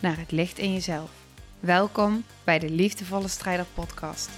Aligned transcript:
naar 0.00 0.18
het 0.18 0.30
licht 0.30 0.58
in 0.58 0.72
jezelf. 0.72 1.10
Welkom 1.60 2.24
bij 2.44 2.58
de 2.58 2.70
Liefdevolle 2.70 3.28
Strijder 3.28 3.66
Podcast. 3.74 4.30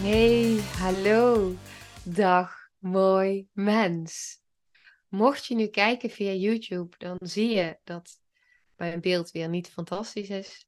Hey, 0.00 0.60
hallo, 0.78 1.54
dag, 2.02 2.56
mooi 2.78 3.48
mens. 3.52 4.40
Mocht 5.08 5.46
je 5.46 5.54
nu 5.54 5.66
kijken 5.66 6.10
via 6.10 6.32
YouTube, 6.32 6.96
dan 6.98 7.16
zie 7.20 7.54
je 7.54 7.78
dat 7.84 8.20
mijn 8.76 9.00
beeld 9.00 9.30
weer 9.30 9.48
niet 9.48 9.70
fantastisch 9.70 10.28
is. 10.28 10.66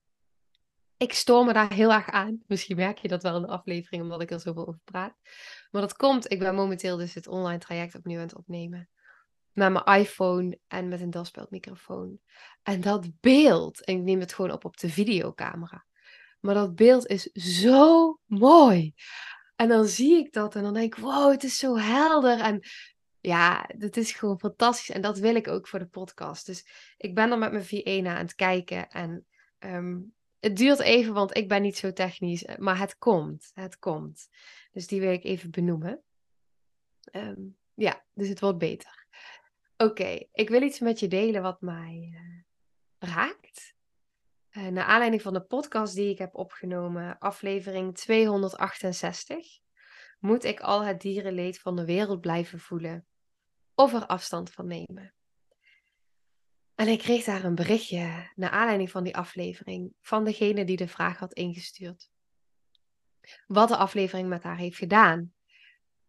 Ik 0.97 1.13
stoor 1.13 1.45
me 1.45 1.53
daar 1.53 1.73
heel 1.73 1.93
erg 1.93 2.09
aan. 2.09 2.43
Misschien 2.47 2.77
merk 2.77 2.99
je 2.99 3.09
dat 3.09 3.23
wel 3.23 3.37
in 3.37 3.43
de 3.43 3.49
aflevering, 3.49 4.03
omdat 4.03 4.21
ik 4.23 4.31
er 4.31 4.41
zoveel 4.41 4.67
over 4.67 4.81
praat. 4.85 5.17
Maar 5.71 5.81
dat 5.83 5.97
komt, 5.97 6.33
ik 6.33 6.39
ben 6.39 6.55
momenteel 6.55 6.97
dus 6.97 7.15
het 7.15 7.27
online 7.27 7.59
traject 7.59 7.95
opnieuw 7.95 8.17
aan 8.17 8.27
het 8.27 8.37
opnemen. 8.37 8.89
Met 9.53 9.73
mijn 9.73 10.01
iPhone 10.01 10.59
en 10.69 10.89
met 10.89 11.01
een 11.01 11.11
daspeldmicrofoon. 11.11 12.19
En 12.63 12.81
dat 12.81 13.21
beeld, 13.21 13.85
en 13.85 13.97
ik 13.97 14.03
neem 14.03 14.21
het 14.21 14.35
gewoon 14.35 14.53
op 14.53 14.65
op 14.65 14.77
de 14.77 14.89
videocamera. 14.89 15.85
Maar 16.41 16.55
dat 16.55 16.75
beeld 16.75 17.07
is 17.07 17.23
zo 17.33 18.19
mooi. 18.27 18.95
En 19.57 19.69
dan 19.69 19.87
zie 19.87 20.17
ik 20.17 20.33
dat 20.33 20.55
en 20.55 20.63
dan 20.63 20.75
denk 20.75 20.95
ik, 20.97 21.03
wow, 21.03 21.31
het 21.31 21.45
is 21.45 21.59
zo 21.59 21.77
helder. 21.77 22.41
En 22.41 22.61
ja, 23.21 23.69
het 23.79 23.97
is 23.97 24.13
gewoon 24.13 24.39
fantastisch. 24.39 24.91
En 24.91 25.01
dat 25.01 25.19
wil 25.19 25.35
ik 25.35 25.49
ook 25.49 25.69
voor 25.69 25.79
de 25.79 25.87
podcast. 25.87 26.47
Dus 26.47 26.67
ik 26.97 27.15
ben 27.15 27.31
er 27.31 27.39
met 27.39 27.53
mijn 27.53 27.65
V1 27.65 28.07
aan 28.07 28.17
het 28.17 28.35
kijken. 28.35 28.91
En 28.91 29.27
ehm, 29.59 29.99
het 30.39 30.57
duurt 30.57 30.81
even, 30.81 31.15
want 31.15 31.37
ik 31.37 31.49
ben 31.49 31.63
niet 31.63 31.77
zo 31.77 31.93
technisch. 31.93 32.45
Maar 32.59 32.79
het 32.79 32.99
komt. 32.99 33.51
Het 33.55 33.79
komt. 33.79 34.29
Dus 34.73 34.87
die 34.87 35.01
wil 35.01 35.13
ik 35.13 35.25
even 35.25 35.51
benoemen. 35.51 36.03
Ehm, 37.05 37.41
ja, 37.75 38.05
dus 38.15 38.29
het 38.29 38.41
wordt 38.41 38.59
beter. 38.59 39.00
Oké, 39.83 40.27
ik 40.33 40.49
wil 40.49 40.63
iets 40.63 40.79
met 40.79 41.01
je 41.01 41.09
delen 41.09 41.43
wat 41.43 41.61
mij 41.61 42.11
uh, 42.13 42.43
raakt. 42.99 43.75
Uh, 44.51 44.67
naar 44.67 44.85
aanleiding 44.85 45.23
van 45.23 45.33
de 45.33 45.43
podcast 45.43 45.95
die 45.95 46.11
ik 46.11 46.19
heb 46.19 46.35
opgenomen, 46.35 47.19
aflevering 47.19 47.97
268, 47.97 49.47
moet 50.19 50.45
ik 50.45 50.61
al 50.61 50.85
het 50.85 51.01
dierenleed 51.01 51.59
van 51.59 51.77
de 51.77 51.85
wereld 51.85 52.21
blijven 52.21 52.61
voelen 52.61 53.07
of 53.75 53.95
er 53.95 54.07
afstand 54.07 54.51
van 54.51 54.67
nemen. 54.67 55.15
En 56.75 56.89
ik 56.89 56.99
kreeg 56.99 57.25
daar 57.25 57.45
een 57.45 57.55
berichtje 57.55 58.31
naar 58.35 58.51
aanleiding 58.51 58.91
van 58.91 59.05
die 59.05 59.17
aflevering 59.17 59.95
van 60.01 60.25
degene 60.25 60.65
die 60.65 60.77
de 60.77 60.89
vraag 60.89 61.19
had 61.19 61.33
ingestuurd 61.33 62.11
wat 63.47 63.69
de 63.69 63.77
aflevering 63.77 64.29
met 64.29 64.43
haar 64.43 64.57
heeft 64.57 64.77
gedaan. 64.77 65.33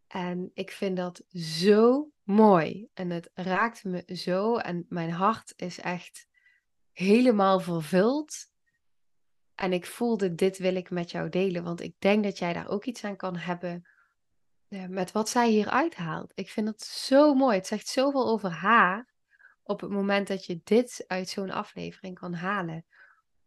En 0.08 0.52
ik 0.53 0.72
vind 0.72 0.97
dat 0.97 1.23
zo 1.30 2.11
mooi. 2.31 2.89
En 2.93 3.09
het 3.09 3.29
raakt 3.33 3.83
me 3.83 4.03
zo. 4.15 4.57
En 4.57 4.85
mijn 4.89 5.11
hart 5.11 5.53
is 5.55 5.79
echt 5.79 6.27
helemaal 6.91 7.59
vervuld. 7.59 8.49
En 9.56 9.73
ik 9.73 9.85
voelde, 9.85 10.35
dit 10.35 10.57
wil 10.57 10.75
ik 10.75 10.89
met 10.89 11.11
jou 11.11 11.29
delen. 11.29 11.63
Want 11.63 11.81
ik 11.81 11.95
denk 12.00 12.23
dat 12.23 12.38
jij 12.38 12.53
daar 12.53 12.67
ook 12.67 12.85
iets 12.85 13.03
aan 13.03 13.16
kan 13.16 13.35
hebben. 13.35 13.85
Met 14.89 15.11
wat 15.11 15.29
zij 15.29 15.50
hier 15.50 15.69
uithaalt. 15.69 16.31
Ik 16.35 16.50
vind 16.50 16.67
het 16.67 16.81
zo 16.81 17.33
mooi. 17.33 17.56
Het 17.56 17.67
zegt 17.67 17.88
zoveel 17.88 18.28
over 18.28 18.50
haar. 18.50 19.09
Op 19.63 19.81
het 19.81 19.89
moment 19.89 20.27
dat 20.27 20.45
je 20.45 20.61
dit 20.63 21.03
uit 21.07 21.29
zo'n 21.29 21.51
aflevering 21.51 22.19
kan 22.19 22.33
halen. 22.33 22.85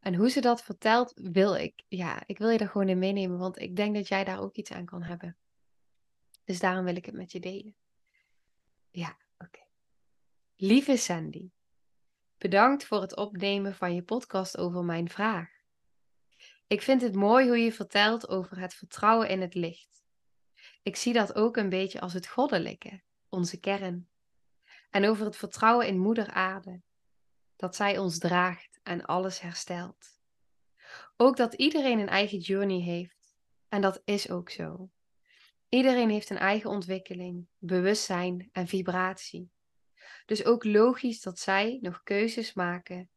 En 0.00 0.14
hoe 0.14 0.30
ze 0.30 0.40
dat 0.40 0.62
vertelt, 0.62 1.12
wil 1.14 1.54
ik, 1.54 1.84
ja, 1.88 2.22
ik 2.26 2.38
wil 2.38 2.48
je 2.48 2.58
er 2.58 2.68
gewoon 2.68 2.88
in 2.88 2.98
meenemen, 2.98 3.38
want 3.38 3.58
ik 3.58 3.76
denk 3.76 3.94
dat 3.94 4.08
jij 4.08 4.24
daar 4.24 4.40
ook 4.40 4.56
iets 4.56 4.72
aan 4.72 4.84
kan 4.84 5.02
hebben. 5.02 5.36
Dus 6.44 6.60
daarom 6.60 6.84
wil 6.84 6.96
ik 6.96 7.06
het 7.06 7.14
met 7.14 7.32
je 7.32 7.40
delen. 7.40 7.74
Ja, 8.94 9.16
oké. 9.38 9.60
Lieve 10.56 10.96
Sandy, 10.96 11.50
bedankt 12.38 12.84
voor 12.84 13.00
het 13.00 13.16
opnemen 13.16 13.74
van 13.74 13.94
je 13.94 14.02
podcast 14.02 14.56
over 14.56 14.84
mijn 14.84 15.08
vraag. 15.08 15.50
Ik 16.66 16.82
vind 16.82 17.02
het 17.02 17.14
mooi 17.14 17.46
hoe 17.46 17.58
je 17.58 17.72
vertelt 17.72 18.28
over 18.28 18.58
het 18.58 18.74
vertrouwen 18.74 19.28
in 19.28 19.40
het 19.40 19.54
licht. 19.54 20.04
Ik 20.82 20.96
zie 20.96 21.12
dat 21.12 21.34
ook 21.34 21.56
een 21.56 21.68
beetje 21.68 22.00
als 22.00 22.12
het 22.12 22.28
goddelijke, 22.28 23.02
onze 23.28 23.60
kern. 23.60 24.08
En 24.90 25.08
over 25.08 25.24
het 25.24 25.36
vertrouwen 25.36 25.86
in 25.86 25.98
Moeder 25.98 26.30
Aarde, 26.30 26.82
dat 27.56 27.76
zij 27.76 27.98
ons 27.98 28.18
draagt 28.18 28.80
en 28.82 29.04
alles 29.04 29.40
herstelt. 29.40 30.20
Ook 31.16 31.36
dat 31.36 31.54
iedereen 31.54 31.98
een 31.98 32.08
eigen 32.08 32.38
journey 32.38 32.80
heeft. 32.80 33.36
En 33.68 33.80
dat 33.80 34.02
is 34.04 34.30
ook 34.30 34.50
zo. 34.50 34.90
Iedereen 35.74 36.10
heeft 36.10 36.30
een 36.30 36.38
eigen 36.38 36.70
ontwikkeling, 36.70 37.46
bewustzijn 37.58 38.48
en 38.52 38.66
vibratie. 38.66 39.50
Dus 40.26 40.44
ook 40.44 40.64
logisch 40.64 41.20
dat 41.20 41.38
zij 41.38 41.78
nog 41.80 42.02
keuzes 42.02 42.52
maken 42.52 43.10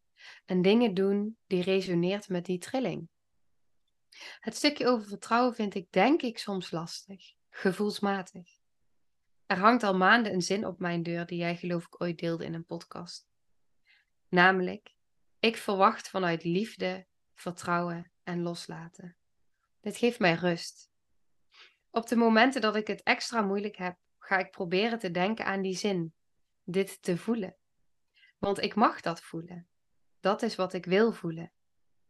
en 0.45 0.61
dingen 0.61 0.93
doen 0.93 1.37
die 1.47 1.61
resoneert 1.61 2.29
met 2.29 2.45
die 2.45 2.57
trilling. 2.57 3.09
Het 4.39 4.55
stukje 4.55 4.87
over 4.87 5.07
vertrouwen 5.07 5.55
vind 5.55 5.75
ik 5.75 5.91
denk 5.91 6.21
ik 6.21 6.37
soms 6.37 6.71
lastig, 6.71 7.33
gevoelsmatig. 7.49 8.49
Er 9.45 9.57
hangt 9.57 9.83
al 9.83 9.97
maanden 9.97 10.33
een 10.33 10.41
zin 10.41 10.65
op 10.65 10.79
mijn 10.79 11.03
deur 11.03 11.25
die 11.25 11.37
jij 11.37 11.55
geloof 11.55 11.85
ik 11.85 12.01
ooit 12.01 12.19
deelde 12.19 12.45
in 12.45 12.53
een 12.53 12.65
podcast. 12.65 13.27
Namelijk, 14.29 14.95
ik 15.39 15.57
verwacht 15.57 16.09
vanuit 16.09 16.43
liefde, 16.43 17.07
vertrouwen 17.33 18.11
en 18.23 18.41
loslaten. 18.41 19.15
Dit 19.81 19.97
geeft 19.97 20.19
mij 20.19 20.33
rust. 20.33 20.95
Op 21.97 22.07
de 22.07 22.15
momenten 22.15 22.61
dat 22.61 22.75
ik 22.75 22.87
het 22.87 23.03
extra 23.03 23.41
moeilijk 23.41 23.75
heb, 23.75 23.97
ga 24.19 24.37
ik 24.37 24.51
proberen 24.51 24.99
te 24.99 25.11
denken 25.11 25.45
aan 25.45 25.61
die 25.61 25.77
zin, 25.77 26.13
dit 26.63 27.01
te 27.01 27.17
voelen. 27.17 27.55
Want 28.37 28.61
ik 28.61 28.75
mag 28.75 29.01
dat 29.01 29.21
voelen. 29.21 29.67
Dat 30.19 30.41
is 30.41 30.55
wat 30.55 30.73
ik 30.73 30.85
wil 30.85 31.11
voelen. 31.11 31.51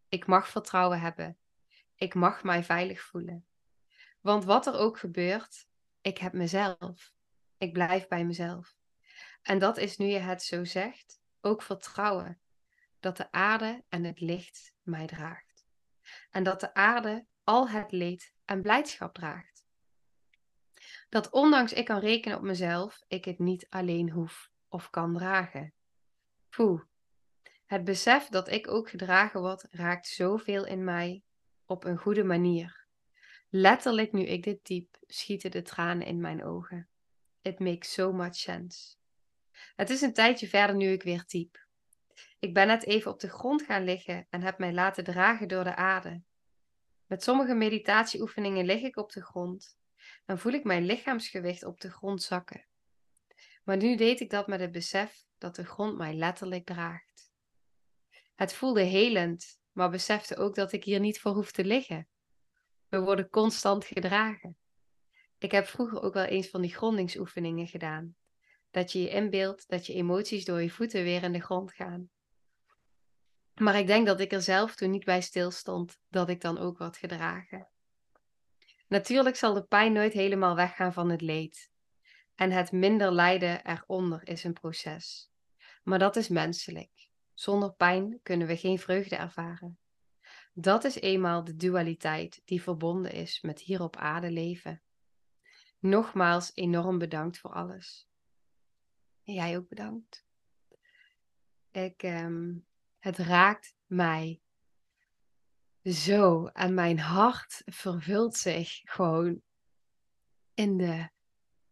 Ik 0.09 0.25
mag 0.25 0.47
vertrouwen 0.47 0.99
hebben. 0.99 1.37
Ik 1.95 2.13
mag 2.13 2.43
mij 2.43 2.63
veilig 2.63 3.01
voelen. 3.01 3.45
Want 4.21 4.43
wat 4.43 4.67
er 4.67 4.73
ook 4.73 4.97
gebeurt, 4.97 5.67
ik 6.01 6.17
heb 6.17 6.33
mezelf. 6.33 7.13
Ik 7.57 7.73
blijf 7.73 8.07
bij 8.07 8.25
mezelf. 8.25 8.75
En 9.41 9.59
dat 9.59 9.77
is 9.77 9.97
nu 9.97 10.05
je 10.05 10.19
het 10.19 10.43
zo 10.43 10.63
zegt, 10.63 11.21
ook 11.41 11.61
vertrouwen 11.61 12.41
dat 12.99 13.17
de 13.17 13.31
aarde 13.31 13.83
en 13.89 14.03
het 14.03 14.19
licht 14.19 14.73
mij 14.81 15.07
draagt. 15.07 15.65
En 16.29 16.43
dat 16.43 16.59
de 16.59 16.73
aarde 16.73 17.25
al 17.43 17.69
het 17.69 17.91
leed 17.91 18.33
en 18.45 18.61
blijdschap 18.61 19.13
draagt. 19.13 19.56
Dat 21.09 21.29
ondanks 21.29 21.73
ik 21.73 21.85
kan 21.85 21.99
rekenen 21.99 22.37
op 22.37 22.43
mezelf, 22.43 23.03
ik 23.07 23.25
het 23.25 23.39
niet 23.39 23.65
alleen 23.69 24.09
hoef 24.09 24.51
of 24.67 24.89
kan 24.89 25.13
dragen. 25.13 25.73
Poeh. 26.49 26.81
Het 27.65 27.83
besef 27.83 28.27
dat 28.27 28.47
ik 28.51 28.67
ook 28.67 28.89
gedragen 28.89 29.39
word, 29.41 29.67
raakt 29.69 30.07
zoveel 30.07 30.65
in 30.65 30.83
mij 30.83 31.23
op 31.65 31.83
een 31.83 31.97
goede 31.97 32.23
manier. 32.23 32.85
Letterlijk 33.49 34.11
nu 34.11 34.23
ik 34.23 34.43
dit 34.43 34.65
diep, 34.65 34.97
schieten 35.01 35.51
de 35.51 35.61
tranen 35.61 36.07
in 36.07 36.19
mijn 36.19 36.43
ogen. 36.43 36.89
It 37.41 37.59
makes 37.59 37.93
so 37.93 38.13
much 38.13 38.35
sense. 38.35 38.95
Het 39.75 39.89
is 39.89 40.01
een 40.01 40.13
tijdje 40.13 40.47
verder 40.47 40.75
nu 40.75 40.91
ik 40.91 41.03
weer 41.03 41.23
diep. 41.27 41.65
Ik 42.39 42.53
ben 42.53 42.67
net 42.67 42.85
even 42.85 43.11
op 43.11 43.19
de 43.19 43.29
grond 43.29 43.61
gaan 43.61 43.83
liggen 43.83 44.27
en 44.29 44.41
heb 44.41 44.57
mij 44.57 44.73
laten 44.73 45.03
dragen 45.03 45.47
door 45.47 45.63
de 45.63 45.75
aarde. 45.75 46.21
Met 47.05 47.23
sommige 47.23 47.53
meditatieoefeningen 47.53 48.65
lig 48.65 48.81
ik 48.81 48.97
op 48.97 49.11
de 49.11 49.23
grond 49.23 49.77
en 50.25 50.39
voel 50.39 50.51
ik 50.51 50.63
mijn 50.63 50.85
lichaamsgewicht 50.85 51.63
op 51.63 51.81
de 51.81 51.91
grond 51.91 52.23
zakken. 52.23 52.65
Maar 53.63 53.77
nu 53.77 53.95
deed 53.95 54.19
ik 54.19 54.29
dat 54.29 54.47
met 54.47 54.59
het 54.59 54.71
besef 54.71 55.23
dat 55.37 55.55
de 55.55 55.65
grond 55.65 55.97
mij 55.97 56.13
letterlijk 56.13 56.65
draagt. 56.65 57.31
Het 58.35 58.53
voelde 58.53 58.81
helend, 58.81 59.59
maar 59.71 59.89
besefte 59.89 60.35
ook 60.35 60.55
dat 60.55 60.71
ik 60.71 60.83
hier 60.83 60.99
niet 60.99 61.19
voor 61.19 61.31
hoef 61.31 61.51
te 61.51 61.65
liggen. 61.65 62.07
We 62.87 62.99
worden 62.99 63.29
constant 63.29 63.85
gedragen. 63.85 64.57
Ik 65.37 65.51
heb 65.51 65.65
vroeger 65.65 66.01
ook 66.01 66.13
wel 66.13 66.23
eens 66.23 66.49
van 66.49 66.61
die 66.61 66.73
grondingsoefeningen 66.73 67.67
gedaan. 67.67 68.15
Dat 68.71 68.91
je 68.91 69.01
je 69.01 69.09
inbeeldt 69.09 69.67
dat 69.67 69.85
je 69.85 69.93
emoties 69.93 70.45
door 70.45 70.61
je 70.61 70.69
voeten 70.69 71.03
weer 71.03 71.23
in 71.23 71.31
de 71.31 71.41
grond 71.41 71.73
gaan. 71.73 72.09
Maar 73.53 73.77
ik 73.77 73.87
denk 73.87 74.05
dat 74.05 74.19
ik 74.19 74.31
er 74.31 74.41
zelf 74.41 74.75
toen 74.75 74.91
niet 74.91 75.05
bij 75.05 75.21
stilstond 75.21 75.99
dat 76.09 76.29
ik 76.29 76.41
dan 76.41 76.57
ook 76.57 76.77
wat 76.77 76.97
gedragen. 76.97 77.67
Natuurlijk 78.87 79.35
zal 79.35 79.53
de 79.53 79.63
pijn 79.63 79.93
nooit 79.93 80.13
helemaal 80.13 80.55
weggaan 80.55 80.93
van 80.93 81.09
het 81.09 81.21
leed. 81.21 81.71
En 82.35 82.51
het 82.51 82.71
minder 82.71 83.11
lijden 83.11 83.65
eronder 83.65 84.27
is 84.27 84.43
een 84.43 84.53
proces. 84.53 85.31
Maar 85.83 85.99
dat 85.99 86.15
is 86.15 86.27
menselijk. 86.27 87.09
Zonder 87.33 87.73
pijn 87.73 88.19
kunnen 88.23 88.47
we 88.47 88.57
geen 88.57 88.79
vreugde 88.79 89.15
ervaren. 89.15 89.79
Dat 90.53 90.83
is 90.83 90.95
eenmaal 90.95 91.43
de 91.43 91.55
dualiteit 91.55 92.41
die 92.45 92.61
verbonden 92.61 93.11
is 93.11 93.41
met 93.41 93.59
hier 93.59 93.81
op 93.81 93.95
aarde 93.95 94.31
leven. 94.31 94.81
Nogmaals 95.79 96.51
enorm 96.53 96.97
bedankt 96.97 97.37
voor 97.39 97.51
alles. 97.51 98.09
En 99.23 99.33
jij 99.33 99.57
ook 99.57 99.67
bedankt. 99.67 100.25
Ik, 101.71 102.03
ehm, 102.03 102.53
het 102.99 103.17
raakt 103.17 103.75
mij 103.85 104.41
zo 105.93 106.47
en 106.47 106.73
mijn 106.73 106.99
hart 106.99 107.61
vervult 107.65 108.35
zich 108.35 108.79
gewoon 108.83 109.41
in 110.53 110.77
de, 110.77 111.09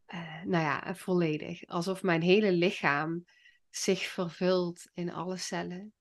uh, 0.07 0.43
nou 0.43 0.63
ja, 0.63 0.95
volledig. 0.95 1.65
Alsof 1.67 2.03
mijn 2.03 2.21
hele 2.21 2.51
lichaam 2.51 3.25
zich 3.69 4.01
vervult 4.03 4.89
in 4.93 5.11
alle 5.11 5.37
cellen. 5.37 5.93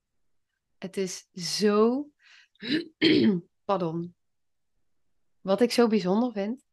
Het 0.79 0.97
is 0.97 1.29
zo, 1.33 2.11
pardon, 3.65 4.15
wat 5.41 5.61
ik 5.61 5.73
zo 5.73 5.87
bijzonder 5.87 6.33
vind, 6.33 6.65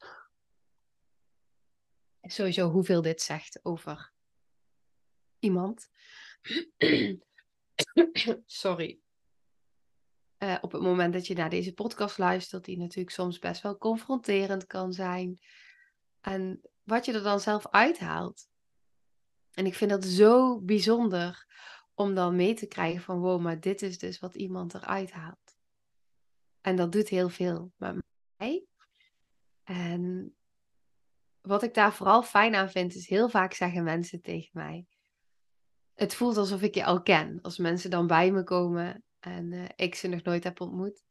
sowieso 2.21 2.69
hoeveel 2.69 3.01
dit 3.01 3.21
zegt 3.21 3.59
over 3.65 4.13
iemand. 5.39 5.89
Sorry. 8.45 9.00
Uh, 10.43 10.57
op 10.61 10.71
het 10.71 10.81
moment 10.81 11.13
dat 11.13 11.27
je 11.27 11.33
naar 11.33 11.49
deze 11.49 11.73
podcast 11.73 12.17
luistert, 12.17 12.65
die 12.65 12.77
natuurlijk 12.77 13.15
soms 13.15 13.39
best 13.39 13.61
wel 13.61 13.77
confronterend 13.77 14.65
kan 14.65 14.93
zijn. 14.93 15.39
En 16.21 16.61
wat 16.83 17.05
je 17.05 17.13
er 17.13 17.23
dan 17.23 17.39
zelf 17.39 17.67
uithaalt. 17.67 18.49
En 19.51 19.65
ik 19.65 19.75
vind 19.75 19.91
dat 19.91 20.05
zo 20.05 20.61
bijzonder 20.61 21.45
om 21.93 22.15
dan 22.15 22.35
mee 22.35 22.53
te 22.53 22.67
krijgen 22.67 23.01
van 23.01 23.19
wow, 23.19 23.41
maar 23.41 23.59
dit 23.59 23.81
is 23.81 23.97
dus 23.97 24.19
wat 24.19 24.35
iemand 24.35 24.73
eruit 24.73 25.11
haalt. 25.11 25.57
En 26.61 26.75
dat 26.75 26.91
doet 26.91 27.09
heel 27.09 27.29
veel 27.29 27.71
met 27.77 27.95
mij. 28.37 28.65
En 29.63 30.35
wat 31.41 31.63
ik 31.63 31.73
daar 31.73 31.93
vooral 31.93 32.23
fijn 32.23 32.55
aan 32.55 32.69
vind, 32.69 32.95
is 32.95 33.07
heel 33.07 33.29
vaak 33.29 33.53
zeggen 33.53 33.83
mensen 33.83 34.21
tegen 34.21 34.49
mij: 34.53 34.85
Het 35.93 36.15
voelt 36.15 36.37
alsof 36.37 36.61
ik 36.61 36.75
je 36.75 36.85
al 36.85 37.01
ken. 37.01 37.39
Als 37.41 37.57
mensen 37.57 37.89
dan 37.89 38.07
bij 38.07 38.31
me 38.31 38.43
komen 38.43 39.03
en 39.21 39.51
uh, 39.51 39.65
ik 39.75 39.95
ze 39.95 40.07
nog 40.07 40.23
nooit 40.23 40.43
heb 40.43 40.61
ontmoet, 40.61 41.03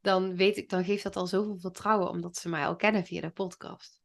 dan 0.00 0.36
weet 0.36 0.56
ik, 0.56 0.68
dan 0.68 0.84
geeft 0.84 1.02
dat 1.02 1.16
al 1.16 1.26
zoveel 1.26 1.58
vertrouwen, 1.58 2.08
omdat 2.08 2.36
ze 2.36 2.48
mij 2.48 2.66
al 2.66 2.76
kennen 2.76 3.04
via 3.04 3.20
de 3.20 3.30
podcast. 3.30 4.02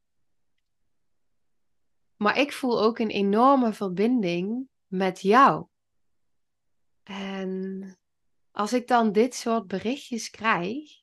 Maar 2.16 2.38
ik 2.38 2.54
voel 2.54 2.82
ook 2.82 3.00
een 3.00 3.10
enorme 3.10 3.74
verbinding 3.74 4.70
met 4.88 5.22
jou. 5.22 5.68
En 7.04 7.98
als 8.52 8.74
ik 8.74 8.88
dan 8.88 9.12
dit 9.12 9.36
soort 9.36 9.68
berichtjes 9.68 10.30
krijg, 10.30 11.02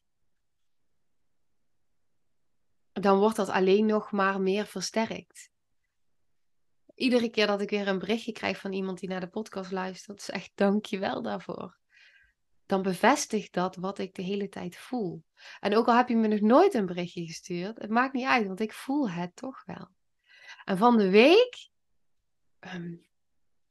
dan 2.92 3.18
wordt 3.18 3.36
dat 3.36 3.48
alleen 3.48 3.86
nog 3.86 4.12
maar 4.12 4.40
meer 4.40 4.66
versterkt. 4.66 5.50
Iedere 6.94 7.30
keer 7.30 7.46
dat 7.46 7.60
ik 7.60 7.70
weer 7.70 7.88
een 7.88 7.98
berichtje 7.98 8.32
krijg 8.32 8.60
van 8.60 8.72
iemand 8.72 8.98
die 8.98 9.08
naar 9.08 9.20
de 9.20 9.28
podcast 9.28 9.70
luistert, 9.70 10.20
is 10.20 10.30
echt 10.30 10.52
dankjewel 10.54 11.22
daarvoor. 11.22 11.78
Dan 12.66 12.82
bevestigt 12.82 13.52
dat 13.52 13.76
wat 13.76 13.98
ik 13.98 14.14
de 14.14 14.22
hele 14.22 14.48
tijd 14.48 14.76
voel. 14.76 15.24
En 15.60 15.76
ook 15.76 15.86
al 15.86 15.96
heb 15.96 16.08
je 16.08 16.16
me 16.16 16.28
nog 16.28 16.40
nooit 16.40 16.74
een 16.74 16.86
berichtje 16.86 17.26
gestuurd, 17.26 17.78
het 17.78 17.90
maakt 17.90 18.12
niet 18.12 18.26
uit, 18.26 18.46
want 18.46 18.60
ik 18.60 18.72
voel 18.72 19.10
het 19.10 19.36
toch 19.36 19.62
wel. 19.64 19.88
En 20.64 20.78
van 20.78 20.96
de 20.96 21.10
week, 21.10 21.68
um, 22.60 23.06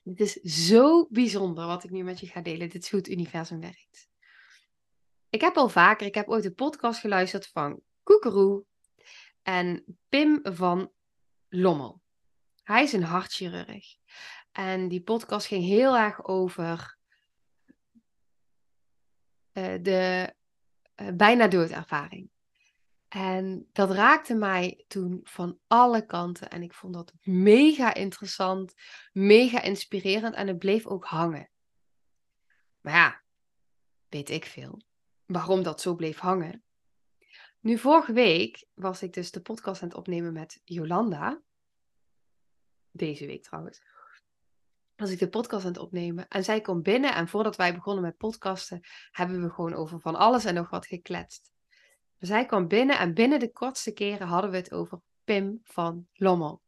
het 0.04 0.20
is 0.20 0.34
zo 0.68 1.08
bijzonder 1.10 1.66
wat 1.66 1.84
ik 1.84 1.90
nu 1.90 2.04
met 2.04 2.20
je 2.20 2.28
ga 2.28 2.42
delen. 2.42 2.70
Dit 2.70 2.84
is 2.84 2.90
hoe 2.90 3.00
het 3.00 3.10
universum 3.10 3.60
werkt. 3.60 4.10
Ik 5.30 5.42
heb 5.42 5.56
al 5.56 5.70
vaker, 5.70 6.08
ik 6.08 6.16
heb 6.16 6.28
ooit 6.28 6.46
een 6.46 6.54
podcast 6.54 7.00
geluisterd 7.00 7.48
van 7.48 7.82
Koekeroe 8.04 8.66
en 9.42 9.98
Pim 10.10 10.40
van 10.44 10.92
Lommel. 11.50 12.02
Hij 12.64 12.84
is 12.84 12.94
een 12.94 13.04
hartchirurg. 13.04 13.86
En 14.52 14.88
die 14.88 15.02
podcast 15.02 15.48
ging 15.48 15.64
heel 15.64 15.98
erg 15.98 16.26
over 16.26 16.95
uh, 19.57 19.74
de 19.81 20.34
uh, 21.02 21.07
bijna 21.13 21.48
doodervaring. 21.48 22.30
En 23.07 23.69
dat 23.72 23.92
raakte 23.92 24.34
mij 24.34 24.84
toen 24.88 25.19
van 25.24 25.60
alle 25.68 26.06
kanten. 26.06 26.50
En 26.50 26.63
ik 26.63 26.74
vond 26.74 26.94
dat 26.94 27.13
mega 27.22 27.94
interessant, 27.94 28.74
mega 29.12 29.62
inspirerend. 29.62 30.36
En 30.36 30.48
het 30.48 30.60
bleef 30.60 30.86
ook 30.86 31.06
hangen. 31.06 31.50
Maar 32.81 32.94
ja, 32.94 33.22
weet 34.10 34.30
ik 34.30 34.46
veel. 34.46 34.81
Waarom 35.25 35.63
dat 35.63 35.81
zo 35.81 35.96
bleef 35.96 36.19
hangen. 36.19 36.63
Nu, 37.60 37.78
vorige 37.78 38.13
week 38.13 38.66
was 38.74 39.01
ik 39.01 39.13
dus 39.13 39.31
de 39.31 39.42
podcast 39.42 39.81
aan 39.81 39.88
het 39.88 39.98
opnemen 39.98 40.34
met 40.34 40.62
Jolanda. 40.63 41.42
Deze 42.92 43.25
week 43.25 43.44
trouwens. 43.44 43.81
Was 44.96 45.10
ik 45.10 45.20
de 45.20 45.30
podcast 45.30 45.66
aan 45.66 45.72
het 45.72 45.82
opnemen. 45.82 46.28
En 46.28 46.44
zij 46.44 46.62
komt 46.62 46.84
binnen. 46.84 47.16
En 47.16 47.28
voordat 47.28 47.56
wij 47.56 47.74
begonnen 47.74 48.04
met 48.04 48.18
podcasten, 48.18 48.82
hebben 49.12 49.42
we 49.42 49.50
gewoon 49.50 49.74
over 49.74 50.00
van 50.00 50.16
alles 50.16 50.46
en 50.46 50.54
nog 50.54 50.70
wat 50.70 50.88
gekletst. 50.88 51.52
Zij 52.20 52.46
kwam 52.46 52.68
binnen 52.68 52.98
en 52.98 53.14
binnen 53.14 53.40
de 53.40 53.52
kortste 53.52 53.92
keren 53.92 54.28
hadden 54.28 54.52
we 54.52 54.58
het 54.58 54.72
over 54.72 55.02
Pim 55.24 55.60
van 55.64 56.08
Lommel. 56.14 56.62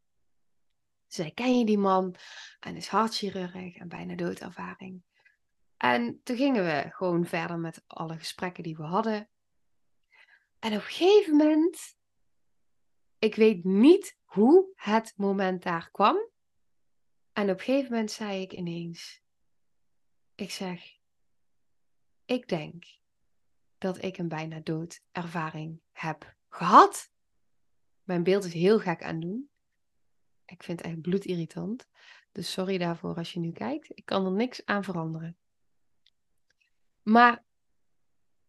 Zij 1.07 1.31
ken 1.31 1.59
je 1.59 1.65
die 1.65 1.77
man 1.77 2.15
en 2.59 2.75
is 2.75 2.87
hartchirurg 2.87 3.75
en 3.75 3.87
bijna 3.87 4.15
doodervaring. 4.15 5.03
En 5.77 6.21
toen 6.23 6.37
gingen 6.37 6.63
we 6.63 6.89
gewoon 6.89 7.25
verder 7.25 7.57
met 7.57 7.83
alle 7.87 8.17
gesprekken 8.17 8.63
die 8.63 8.75
we 8.75 8.83
hadden. 8.83 9.29
En 10.59 10.71
op 10.71 10.77
een 10.77 10.81
gegeven 10.81 11.35
moment, 11.35 11.95
ik 13.19 13.35
weet 13.35 13.63
niet 13.63 14.17
hoe 14.23 14.71
het 14.75 15.13
moment 15.15 15.63
daar 15.63 15.89
kwam. 15.91 16.29
En 17.37 17.49
op 17.49 17.57
een 17.57 17.63
gegeven 17.63 17.91
moment 17.91 18.11
zei 18.11 18.41
ik 18.41 18.53
ineens, 18.53 19.21
ik 20.35 20.51
zeg, 20.51 20.97
ik 22.25 22.47
denk 22.47 22.85
dat 23.77 24.03
ik 24.03 24.17
een 24.17 24.27
bijna 24.27 24.59
doodervaring 24.59 25.79
heb 25.91 26.35
gehad. 26.49 27.11
Mijn 28.03 28.23
beeld 28.23 28.43
is 28.43 28.53
heel 28.53 28.79
gek 28.79 29.03
aan 29.03 29.19
doen. 29.19 29.49
Ik 30.45 30.63
vind 30.63 30.79
het 30.79 30.89
echt 30.89 31.01
bloedirritant. 31.01 31.87
Dus 32.31 32.51
sorry 32.51 32.77
daarvoor 32.77 33.15
als 33.15 33.33
je 33.33 33.39
nu 33.39 33.51
kijkt. 33.51 33.97
Ik 33.97 34.05
kan 34.05 34.25
er 34.25 34.31
niks 34.31 34.65
aan 34.65 34.83
veranderen. 34.83 35.37
Maar 37.03 37.43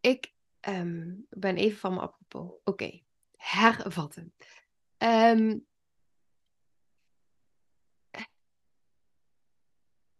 ik 0.00 0.34
um, 0.60 1.26
ben 1.30 1.56
even 1.56 1.78
van 1.78 1.94
me 1.94 2.00
apropos. 2.00 2.60
Oké, 2.64 3.02
hervatten. 3.36 4.34
Um, 4.98 5.66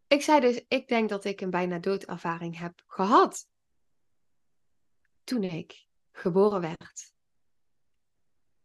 ik 0.09 0.23
zei 0.23 0.41
dus, 0.41 0.65
ik 0.69 0.89
denk 0.89 1.09
dat 1.09 1.25
ik 1.25 1.41
een 1.41 1.51
bijna 1.51 1.79
doodervaring 1.79 2.59
heb 2.59 2.83
gehad 2.87 3.49
toen 5.25 5.43
ik 5.43 5.87
geboren 6.13 6.61
werd. 6.61 7.13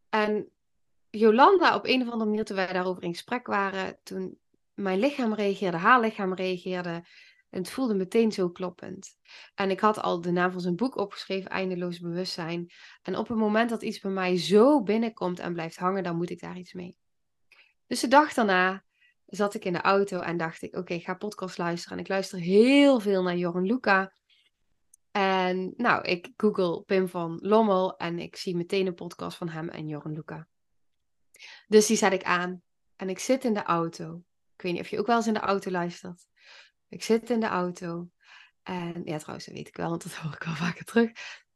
En 0.10 0.52
Jolanda, 1.10 1.76
op 1.76 1.86
een 1.86 2.02
of 2.02 2.10
andere 2.10 2.30
manier, 2.30 2.46
toen 2.46 2.56
wij 2.56 2.74
daarover 2.74 3.04
in 3.04 3.14
gesprek 3.14 3.48
waren, 3.48 4.00
toen 4.04 4.40
mijn 4.74 5.00
lichaam 5.00 5.34
reageerde, 5.34 5.78
haar 5.78 6.00
lichaam 6.00 6.34
reageerde, 6.34 7.06
en 7.50 7.60
het 7.60 7.70
voelde 7.70 7.94
meteen 7.94 8.32
zo 8.32 8.50
kloppend. 8.50 9.18
En 9.56 9.70
ik 9.70 9.80
had 9.80 10.00
al 10.00 10.22
de 10.22 10.32
naam 10.32 10.52
van 10.52 10.62
zijn 10.62 10.76
boek 10.76 10.96
opgeschreven, 10.96 11.50
Eindeloos 11.50 12.00
Bewustzijn. 12.00 12.72
En 13.02 13.18
op 13.18 13.28
het 13.28 13.38
moment 13.38 13.70
dat 13.70 13.82
iets 13.82 14.00
bij 14.00 14.12
mij 14.12 14.38
zo 14.38 14.84
binnenkomt 14.84 15.40
en 15.40 15.54
blijft 15.54 15.78
hangen, 15.78 16.04
dan 16.04 16.16
moet 16.16 16.30
ik 16.30 16.40
daar 16.40 16.58
iets 16.58 16.74
mee. 16.74 16.98
Dus 17.88 18.00
de 18.00 18.08
dag 18.08 18.34
daarna 18.34 18.84
zat 19.36 19.54
ik 19.54 19.66
in 19.66 19.74
de 19.74 19.82
auto 19.82 20.20
en 20.20 20.38
dacht 20.38 20.62
ik, 20.62 20.76
oké, 20.76 20.94
ik 20.94 21.04
ga 21.04 21.14
podcast 21.14 21.58
luisteren. 21.58 21.98
En 21.98 22.04
ik 22.04 22.10
luister 22.10 22.40
heel 22.40 23.00
veel 23.00 23.24
naar 23.24 23.38
Joran 23.38 23.66
Luca. 23.66 24.14
En 25.12 25.74
nou, 25.78 26.04
ik 26.04 26.34
google 26.38 26.82
Pim 26.82 27.08
van 27.08 27.40
Lommel 27.42 27.98
en 27.98 28.20
ik 28.20 28.36
zie 28.36 28.56
meteen 28.56 28.88
een 28.88 28.94
podcast 28.94 29.38
van 29.38 29.50
hem 29.50 29.70
en 29.70 29.88
Joran 29.88 30.14
Luca. 30.14 30.48
Dus 31.68 31.86
die 31.86 31.98
zet 31.98 32.14
ik 32.14 32.24
aan 32.24 32.62
en 32.96 33.10
ik 33.10 33.20
zit 33.20 33.44
in 33.46 33.54
de 33.54 33.64
auto. 33.64 34.24
Ik 34.56 34.62
weet 34.62 34.72
niet 34.72 34.82
of 34.82 34.88
je 34.88 35.00
ook 35.00 35.08
wel 35.08 35.16
eens 35.16 35.28
in 35.28 35.34
de 35.34 35.40
auto 35.40 35.72
luistert. 35.72 36.28
Ik 36.88 37.04
zit 37.04 37.30
in 37.30 37.40
de 37.40 37.46
auto 37.46 38.10
en 38.64 39.02
ja, 39.06 39.18
trouwens, 39.18 39.46
dat 39.46 39.56
weet 39.56 39.68
ik 39.68 39.78
wel, 39.78 39.90
want 39.90 40.04
dat 40.04 40.14
hoor 40.14 40.34
ik 40.34 40.48
al 40.48 40.56
vaker 40.56 40.86
terug. 40.86 41.12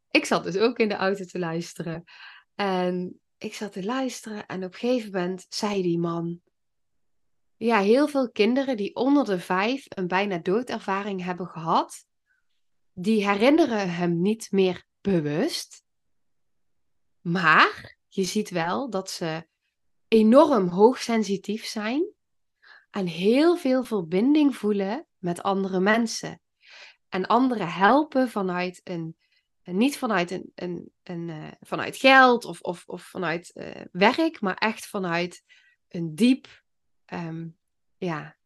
Ik 0.09 0.25
zat 0.25 0.43
dus 0.43 0.57
ook 0.57 0.79
in 0.79 0.89
de 0.89 0.95
auto 0.95 1.23
te 1.25 1.39
luisteren. 1.39 2.03
En 2.55 3.19
ik 3.37 3.53
zat 3.53 3.71
te 3.71 3.83
luisteren 3.83 4.45
en 4.45 4.63
op 4.63 4.73
een 4.73 4.79
gegeven 4.79 5.11
moment 5.11 5.45
zei 5.49 5.81
die 5.81 5.99
man... 5.99 6.41
Ja, 7.57 7.79
heel 7.79 8.07
veel 8.07 8.31
kinderen 8.31 8.77
die 8.77 8.95
onder 8.95 9.25
de 9.25 9.39
vijf 9.39 9.85
een 9.87 10.07
bijna 10.07 10.37
doodervaring 10.37 11.23
hebben 11.23 11.47
gehad 11.47 12.05
die 12.93 13.27
herinneren 13.29 13.93
hem 13.93 14.21
niet 14.21 14.51
meer 14.51 14.85
bewust. 15.01 15.83
Maar 17.21 17.97
je 18.07 18.23
ziet 18.23 18.49
wel 18.49 18.89
dat 18.89 19.09
ze 19.09 19.47
enorm 20.07 20.67
hoogsensitief 20.67 21.65
zijn 21.65 22.13
en 22.89 23.05
heel 23.05 23.57
veel 23.57 23.83
verbinding 23.83 24.55
voelen 24.55 25.07
met 25.17 25.43
andere 25.43 25.79
mensen. 25.79 26.41
En 27.09 27.25
anderen 27.25 27.67
helpen 27.67 28.29
vanuit 28.29 28.81
een, 28.83 29.17
niet 29.63 29.97
vanuit, 29.97 30.31
een, 30.31 30.51
een, 30.55 30.91
een 31.03 31.27
uh, 31.27 31.51
vanuit 31.59 31.97
geld 31.97 32.45
of, 32.45 32.61
of, 32.61 32.83
of 32.85 33.03
vanuit 33.03 33.51
uh, 33.53 33.81
werk, 33.91 34.41
maar 34.41 34.55
echt 34.55 34.87
vanuit 34.87 35.43
een 35.87 36.15
diep, 36.15 36.63
um, 37.13 37.57
ja, 37.97 38.37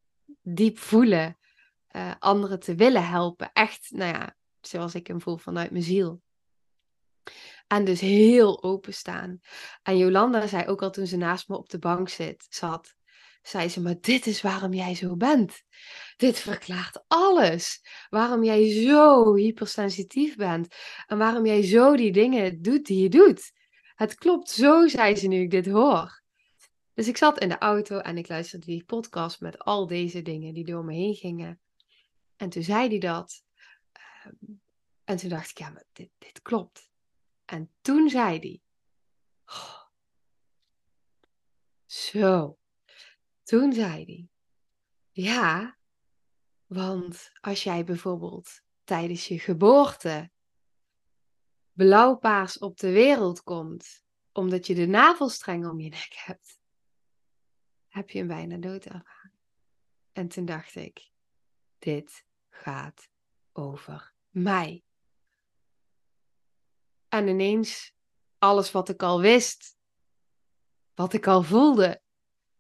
diep 0.42 0.78
voelen. 0.78 1.36
Uh, 1.96 2.14
anderen 2.20 2.60
te 2.60 2.76
willen 2.76 3.08
helpen. 3.08 3.50
Echt, 3.54 3.92
nou 3.92 4.14
ja, 4.14 4.36
zoals 4.62 4.96
ik 4.96 5.08
hem 5.08 5.22
voel 5.22 5.38
vanuit 5.38 5.72
mijn 5.72 5.84
ziel. 5.84 6.22
En 7.68 7.86
dus 7.86 8.00
heel 8.00 8.64
openstaan. 8.64 9.40
En 9.84 9.98
Jolanda 9.98 10.48
zei 10.48 10.68
ook 10.68 10.82
al 10.82 10.92
toen 10.92 11.08
ze 11.08 11.18
naast 11.18 11.48
me 11.48 11.58
op 11.58 11.70
de 11.70 11.80
bank 11.80 12.10
zit, 12.10 12.46
zat, 12.50 12.96
zei 13.42 13.70
ze, 13.70 13.82
maar 13.82 13.96
dit 14.02 14.28
is 14.28 14.42
waarom 14.42 14.74
jij 14.74 14.96
zo 14.96 15.16
bent. 15.16 15.64
Dit 16.18 16.40
verklaart 16.40 17.04
alles. 17.08 17.82
Waarom 18.10 18.44
jij 18.44 18.84
zo 18.84 19.36
hypersensitief 19.36 20.36
bent. 20.36 20.76
En 21.08 21.18
waarom 21.18 21.46
jij 21.46 21.64
zo 21.64 21.96
die 21.96 22.12
dingen 22.12 22.62
doet 22.62 22.86
die 22.86 23.02
je 23.02 23.10
doet. 23.10 23.52
Het 23.96 24.16
klopt 24.16 24.50
zo, 24.50 24.88
zei 24.88 25.16
ze 25.16 25.28
nu 25.28 25.42
ik 25.42 25.52
dit 25.52 25.66
hoor. 25.66 26.21
Dus 26.94 27.08
ik 27.08 27.18
zat 27.18 27.40
in 27.40 27.50
de 27.50 27.58
auto 27.58 27.98
en 27.98 28.18
ik 28.18 28.28
luisterde 28.28 28.66
die 28.66 28.84
podcast 28.84 29.42
met 29.42 29.60
al 29.60 29.88
deze 29.88 30.22
dingen 30.22 30.54
die 30.54 30.66
door 30.66 30.86
me 30.86 30.94
heen 30.94 31.16
gingen. 31.16 31.60
En 32.36 32.50
toen 32.50 32.64
zei 32.64 32.88
hij 32.88 33.00
dat. 33.00 33.44
Ehm, 33.92 34.34
en 35.04 35.18
toen 35.18 35.30
dacht 35.30 35.50
ik, 35.50 35.58
ja, 35.58 35.70
maar 35.70 35.86
dit, 35.94 36.10
dit 36.18 36.42
klopt. 36.42 36.90
En 37.46 37.72
toen 37.82 38.10
zei 38.10 38.40
hij. 38.40 38.62
Oh, 39.46 39.82
zo. 41.86 42.58
Toen 43.44 43.74
zei 43.74 44.06
hij. 44.06 44.28
Ja, 45.12 45.78
want 46.66 47.32
als 47.42 47.64
jij 47.64 47.84
bijvoorbeeld 47.84 48.62
tijdens 48.84 49.28
je 49.28 49.40
geboorte 49.40 50.32
blauwpaars 51.72 52.58
op 52.58 52.78
de 52.78 52.92
wereld 52.92 53.44
komt, 53.44 54.04
omdat 54.32 54.68
je 54.68 54.76
de 54.76 54.86
navelstreng 54.86 55.68
om 55.68 55.80
je 55.80 55.90
nek 55.90 56.14
hebt, 56.26 56.61
heb 57.92 58.10
je 58.10 58.20
een 58.20 58.28
bijna 58.28 58.58
doodervaring. 58.58 59.34
En 60.12 60.28
toen 60.28 60.46
dacht 60.46 60.76
ik, 60.76 61.10
dit 61.80 62.26
gaat 62.50 63.10
over 63.52 64.14
mij. 64.30 64.84
En 67.08 67.28
ineens 67.28 67.94
alles 68.38 68.72
wat 68.72 68.90
ik 68.90 69.04
al 69.04 69.22
wist, 69.22 69.78
wat 70.94 71.14
ik 71.14 71.28
al 71.28 71.44
voelde. 71.44 72.02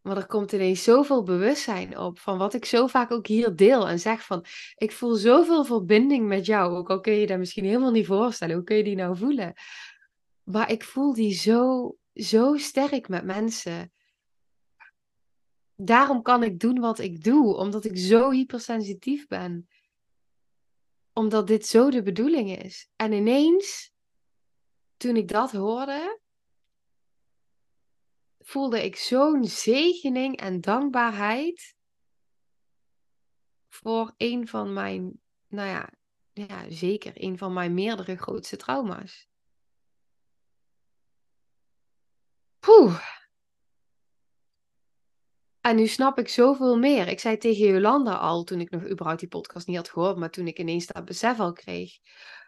Maar 0.01 0.17
er 0.17 0.27
komt 0.27 0.51
ineens 0.51 0.83
zoveel 0.83 1.23
bewustzijn 1.23 1.97
op 1.97 2.19
van 2.19 2.37
wat 2.37 2.53
ik 2.53 2.65
zo 2.65 2.87
vaak 2.87 3.11
ook 3.11 3.27
hier 3.27 3.55
deel 3.55 3.87
en 3.87 3.99
zeg 3.99 4.25
van, 4.25 4.45
ik 4.75 4.91
voel 4.91 5.15
zoveel 5.15 5.65
verbinding 5.65 6.27
met 6.27 6.45
jou, 6.45 6.75
ook 6.75 6.89
al 6.89 6.99
kun 6.99 7.13
je 7.13 7.27
dat 7.27 7.37
misschien 7.37 7.65
helemaal 7.65 7.91
niet 7.91 8.05
voorstellen, 8.05 8.55
hoe 8.55 8.63
kun 8.63 8.77
je 8.77 8.83
die 8.83 8.95
nou 8.95 9.17
voelen? 9.17 9.53
Maar 10.43 10.71
ik 10.71 10.83
voel 10.83 11.13
die 11.13 11.33
zo, 11.33 11.95
zo 12.13 12.57
sterk 12.57 13.07
met 13.07 13.23
mensen. 13.23 13.91
Daarom 15.83 16.21
kan 16.21 16.43
ik 16.43 16.59
doen 16.59 16.79
wat 16.79 16.99
ik 16.99 17.23
doe, 17.23 17.55
omdat 17.55 17.85
ik 17.85 17.97
zo 17.97 18.31
hypersensitief 18.31 19.27
ben. 19.27 19.69
Omdat 21.13 21.47
dit 21.47 21.65
zo 21.65 21.89
de 21.89 22.01
bedoeling 22.01 22.63
is. 22.63 22.89
En 22.95 23.11
ineens 23.11 23.91
toen 24.97 25.15
ik 25.15 25.27
dat 25.27 25.51
hoorde, 25.51 26.19
voelde 28.39 28.83
ik 28.83 28.95
zo'n 28.95 29.45
zegening 29.45 30.37
en 30.37 30.61
dankbaarheid 30.61 31.75
voor 33.67 34.13
een 34.17 34.47
van 34.47 34.73
mijn, 34.73 35.21
nou 35.47 35.69
ja, 35.69 35.89
ja, 36.33 36.69
zeker 36.69 37.11
een 37.15 37.37
van 37.37 37.53
mijn 37.53 37.73
meerdere 37.73 38.17
grootste 38.17 38.57
trauma's. 38.57 39.27
Poeh. 42.59 43.20
En 45.71 45.77
nu 45.77 45.87
snap 45.87 46.19
ik 46.19 46.27
zoveel 46.27 46.77
meer. 46.77 47.07
Ik 47.07 47.19
zei 47.19 47.37
tegen 47.37 47.67
Jolanda 47.67 48.13
al, 48.13 48.43
toen 48.43 48.59
ik 48.59 48.69
nog 48.69 48.89
überhaupt 48.89 49.19
die 49.19 49.29
podcast 49.29 49.67
niet 49.67 49.75
had 49.75 49.89
gehoord, 49.89 50.17
maar 50.17 50.29
toen 50.29 50.47
ik 50.47 50.59
ineens 50.59 50.85
dat 50.85 51.05
besef 51.05 51.39
al 51.39 51.53
kreeg, 51.53 51.97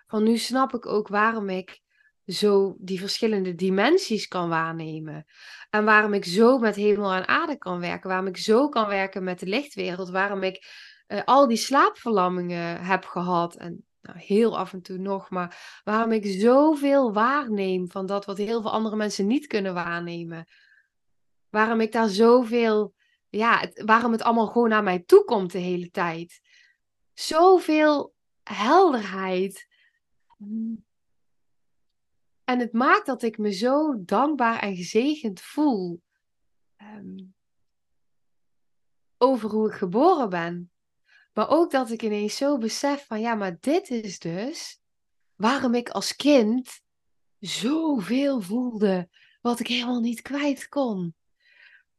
van 0.08 0.24
nu 0.24 0.38
snap 0.38 0.74
ik 0.74 0.86
ook 0.86 1.08
waarom 1.08 1.50
ik 1.50 1.82
zo 2.26 2.76
die 2.80 3.00
verschillende 3.00 3.56
dimensies 3.56 4.28
kan 4.28 4.50
waarnemen. 4.50 5.26
En 5.70 5.86
waarom 5.86 6.14
ik 6.14 6.26
zo 6.26 6.58
met 6.58 6.76
hemel 6.76 7.12
en 7.12 7.28
aarde 7.28 7.58
kan 7.58 7.80
werken. 7.80 8.10
Waarom 8.10 8.28
ik 8.28 8.38
zo 8.38 8.70
kan 8.70 8.88
werken 8.88 9.24
met 9.24 9.40
de 9.40 9.46
lichtwereld. 9.46 10.10
Waarom 10.10 10.44
ik 10.44 10.66
uh, 11.08 11.22
al 11.26 11.48
die 11.48 11.58
slaapverlammingen 11.58 12.86
heb 12.86 13.06
gehad. 13.06 13.56
En 13.56 13.86
nou, 14.02 14.18
heel 14.20 14.58
af 14.58 14.74
en 14.74 14.82
toe 14.82 14.98
nog. 14.98 15.30
Maar 15.30 15.82
waarom 15.84 16.12
ik 16.12 16.26
zoveel 16.26 17.14
waarneem 17.14 17.92
van 17.92 18.06
dat 18.06 18.26
wat 18.26 18.38
heel 18.38 18.62
veel 18.62 18.72
andere 18.72 18.96
mensen 18.96 19.28
niet 19.28 19.48
kunnen 19.48 19.74
waarnemen. 19.74 20.48
Waarom 21.50 21.82
ik 21.82 21.92
daar 21.92 22.10
zoveel. 22.10 22.94
Ja, 23.36 23.72
waarom 23.74 24.12
het 24.12 24.22
allemaal 24.22 24.48
gewoon 24.48 24.70
naar 24.70 24.84
mij 24.84 25.00
toe 25.00 25.24
komt 25.24 25.52
de 25.52 25.58
hele 25.58 25.90
tijd. 25.90 26.42
Zoveel 27.14 28.14
helderheid. 28.44 29.68
En 32.44 32.60
het 32.60 32.74
maakt 32.74 33.06
dat 33.06 33.22
ik 33.22 33.38
me 33.38 33.52
zo 33.52 34.04
dankbaar 34.06 34.60
en 34.60 34.76
gezegend 34.76 35.42
voel 35.42 36.02
um, 36.78 37.36
over 39.18 39.50
hoe 39.50 39.68
ik 39.68 39.74
geboren 39.74 40.30
ben. 40.30 40.72
Maar 41.34 41.50
ook 41.50 41.72
dat 41.72 41.92
ik 41.92 42.04
ineens 42.04 42.38
zo 42.38 42.58
besef 42.58 43.06
van 43.06 43.22
ja, 43.22 43.36
maar 43.36 43.60
dit 43.60 43.90
is 43.90 44.20
dus 44.20 44.82
waarom 45.36 45.74
ik 45.74 45.90
als 45.90 46.16
kind 46.16 46.82
zoveel 47.40 48.42
voelde 48.42 49.10
wat 49.42 49.60
ik 49.60 49.68
helemaal 49.68 50.00
niet 50.00 50.22
kwijt 50.22 50.70
kon. 50.70 51.16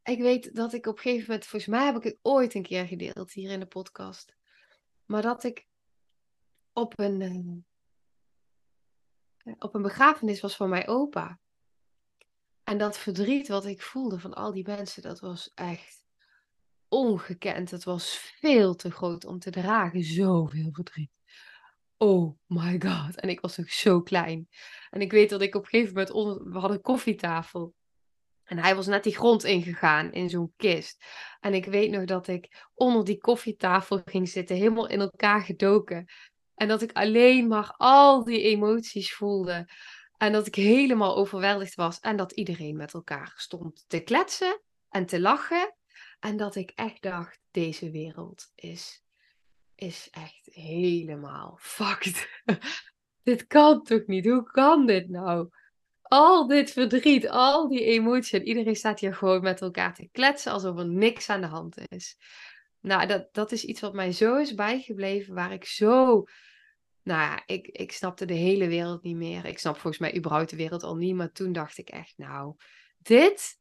Ik 0.04 0.20
weet 0.20 0.54
dat 0.54 0.72
ik 0.72 0.86
op 0.86 0.96
een 0.96 1.02
gegeven 1.02 1.26
moment, 1.26 1.46
volgens 1.46 1.70
mij 1.70 1.84
heb 1.84 1.96
ik 1.96 2.02
het 2.02 2.18
ooit 2.22 2.54
een 2.54 2.62
keer 2.62 2.86
gedeeld 2.86 3.32
hier 3.32 3.50
in 3.50 3.60
de 3.60 3.66
podcast, 3.66 4.36
maar 5.04 5.22
dat 5.22 5.44
ik 5.44 5.66
op 6.72 6.98
een, 6.98 7.20
eh, 9.36 9.52
op 9.58 9.74
een 9.74 9.82
begrafenis 9.82 10.40
was 10.40 10.56
van 10.56 10.68
mijn 10.68 10.86
opa. 10.86 11.38
En 12.64 12.78
dat 12.78 12.98
verdriet 12.98 13.48
wat 13.48 13.66
ik 13.66 13.82
voelde 13.82 14.18
van 14.18 14.34
al 14.34 14.52
die 14.52 14.66
mensen, 14.66 15.02
dat 15.02 15.20
was 15.20 15.50
echt 15.54 16.04
ongekend. 16.88 17.70
Het 17.70 17.84
was 17.84 18.16
veel 18.40 18.74
te 18.74 18.90
groot 18.90 19.24
om 19.24 19.38
te 19.38 19.50
dragen. 19.50 20.02
Zoveel 20.02 20.72
verdriet. 20.72 21.10
Oh 21.96 22.38
my 22.46 22.80
god. 22.80 23.20
En 23.20 23.28
ik 23.28 23.40
was 23.40 23.56
nog 23.56 23.70
zo 23.70 24.02
klein. 24.02 24.48
En 24.90 25.00
ik 25.00 25.12
weet 25.12 25.30
dat 25.30 25.42
ik 25.42 25.54
op 25.54 25.62
een 25.62 25.68
gegeven 25.68 25.94
moment. 25.94 26.42
We 26.52 26.58
hadden 26.58 26.76
een 26.76 26.82
koffietafel. 26.82 27.74
En 28.44 28.58
hij 28.58 28.74
was 28.74 28.86
net 28.86 29.02
die 29.02 29.16
grond 29.16 29.44
ingegaan 29.44 30.12
in 30.12 30.30
zo'n 30.30 30.52
kist. 30.56 31.04
En 31.40 31.54
ik 31.54 31.64
weet 31.64 31.90
nog 31.90 32.04
dat 32.04 32.28
ik 32.28 32.68
onder 32.74 33.04
die 33.04 33.18
koffietafel 33.18 34.02
ging 34.04 34.28
zitten, 34.28 34.56
helemaal 34.56 34.88
in 34.88 35.00
elkaar 35.00 35.40
gedoken. 35.40 36.06
En 36.54 36.68
dat 36.68 36.82
ik 36.82 36.92
alleen 36.92 37.48
maar 37.48 37.74
al 37.76 38.24
die 38.24 38.42
emoties 38.42 39.14
voelde. 39.14 39.68
En 40.16 40.32
dat 40.32 40.46
ik 40.46 40.54
helemaal 40.54 41.16
overweldigd 41.16 41.74
was. 41.74 42.00
En 42.00 42.16
dat 42.16 42.32
iedereen 42.32 42.76
met 42.76 42.94
elkaar 42.94 43.32
stond 43.36 43.84
te 43.86 44.00
kletsen 44.00 44.60
en 44.88 45.06
te 45.06 45.20
lachen. 45.20 45.74
En 46.20 46.36
dat 46.36 46.54
ik 46.54 46.70
echt 46.74 47.02
dacht, 47.02 47.40
deze 47.50 47.90
wereld 47.90 48.50
is, 48.54 49.04
is 49.74 50.08
echt 50.10 50.48
helemaal 50.52 51.58
fucked. 51.76 52.28
dit 53.22 53.46
kan 53.46 53.82
toch 53.82 54.06
niet? 54.06 54.26
Hoe 54.26 54.50
kan 54.50 54.86
dit 54.86 55.08
nou? 55.08 55.48
Al 56.08 56.46
dit 56.46 56.70
verdriet, 56.70 57.28
al 57.28 57.68
die 57.68 57.84
emoties. 57.84 58.32
En 58.32 58.46
iedereen 58.46 58.76
staat 58.76 59.00
hier 59.00 59.14
gewoon 59.14 59.42
met 59.42 59.60
elkaar 59.60 59.94
te 59.94 60.08
kletsen 60.12 60.52
alsof 60.52 60.78
er 60.78 60.88
niks 60.88 61.28
aan 61.28 61.40
de 61.40 61.46
hand 61.46 61.76
is. 61.90 62.16
Nou, 62.80 63.06
dat, 63.06 63.34
dat 63.34 63.52
is 63.52 63.64
iets 63.64 63.80
wat 63.80 63.94
mij 63.94 64.12
zo 64.12 64.36
is 64.36 64.54
bijgebleven, 64.54 65.34
waar 65.34 65.52
ik 65.52 65.64
zo. 65.64 66.24
Nou 67.02 67.20
ja, 67.20 67.42
ik, 67.46 67.66
ik 67.66 67.92
snapte 67.92 68.24
de 68.24 68.34
hele 68.34 68.68
wereld 68.68 69.02
niet 69.02 69.16
meer. 69.16 69.44
Ik 69.44 69.58
snap 69.58 69.74
volgens 69.74 69.98
mij 69.98 70.16
überhaupt 70.16 70.50
de 70.50 70.56
wereld 70.56 70.82
al 70.82 70.96
niet. 70.96 71.14
Maar 71.14 71.32
toen 71.32 71.52
dacht 71.52 71.78
ik 71.78 71.88
echt, 71.88 72.14
nou, 72.16 72.54
dit, 72.98 73.58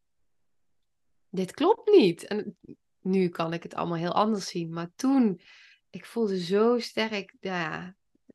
dit 1.30 1.54
klopt 1.54 1.92
niet. 1.92 2.28
En 2.28 2.58
nu 3.02 3.30
kan 3.30 3.54
ik 3.54 3.64
het 3.64 3.76
allemaal 3.76 3.98
heel 3.98 4.14
anders 4.14 4.48
zien. 4.48 4.74
Maar 4.74 4.92
toen, 4.96 5.42
ik 5.90 6.06
voelde 6.06 6.40
zo 6.40 6.80
sterk 6.80 7.36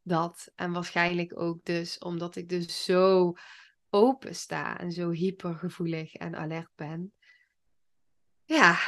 dat. 0.03 0.53
En 0.55 0.73
waarschijnlijk 0.73 1.41
ook 1.41 1.65
dus 1.65 1.99
omdat 1.99 2.37
ik 2.37 2.49
dus 2.49 2.85
zo 2.85 3.35
open 3.91 4.35
sta 4.35 4.79
en 4.79 4.93
zo 4.93 5.11
hypergevoelig 5.11 6.15
en 6.15 6.37
alert 6.37 6.71
ben. 6.75 7.13
Ja, 8.45 8.79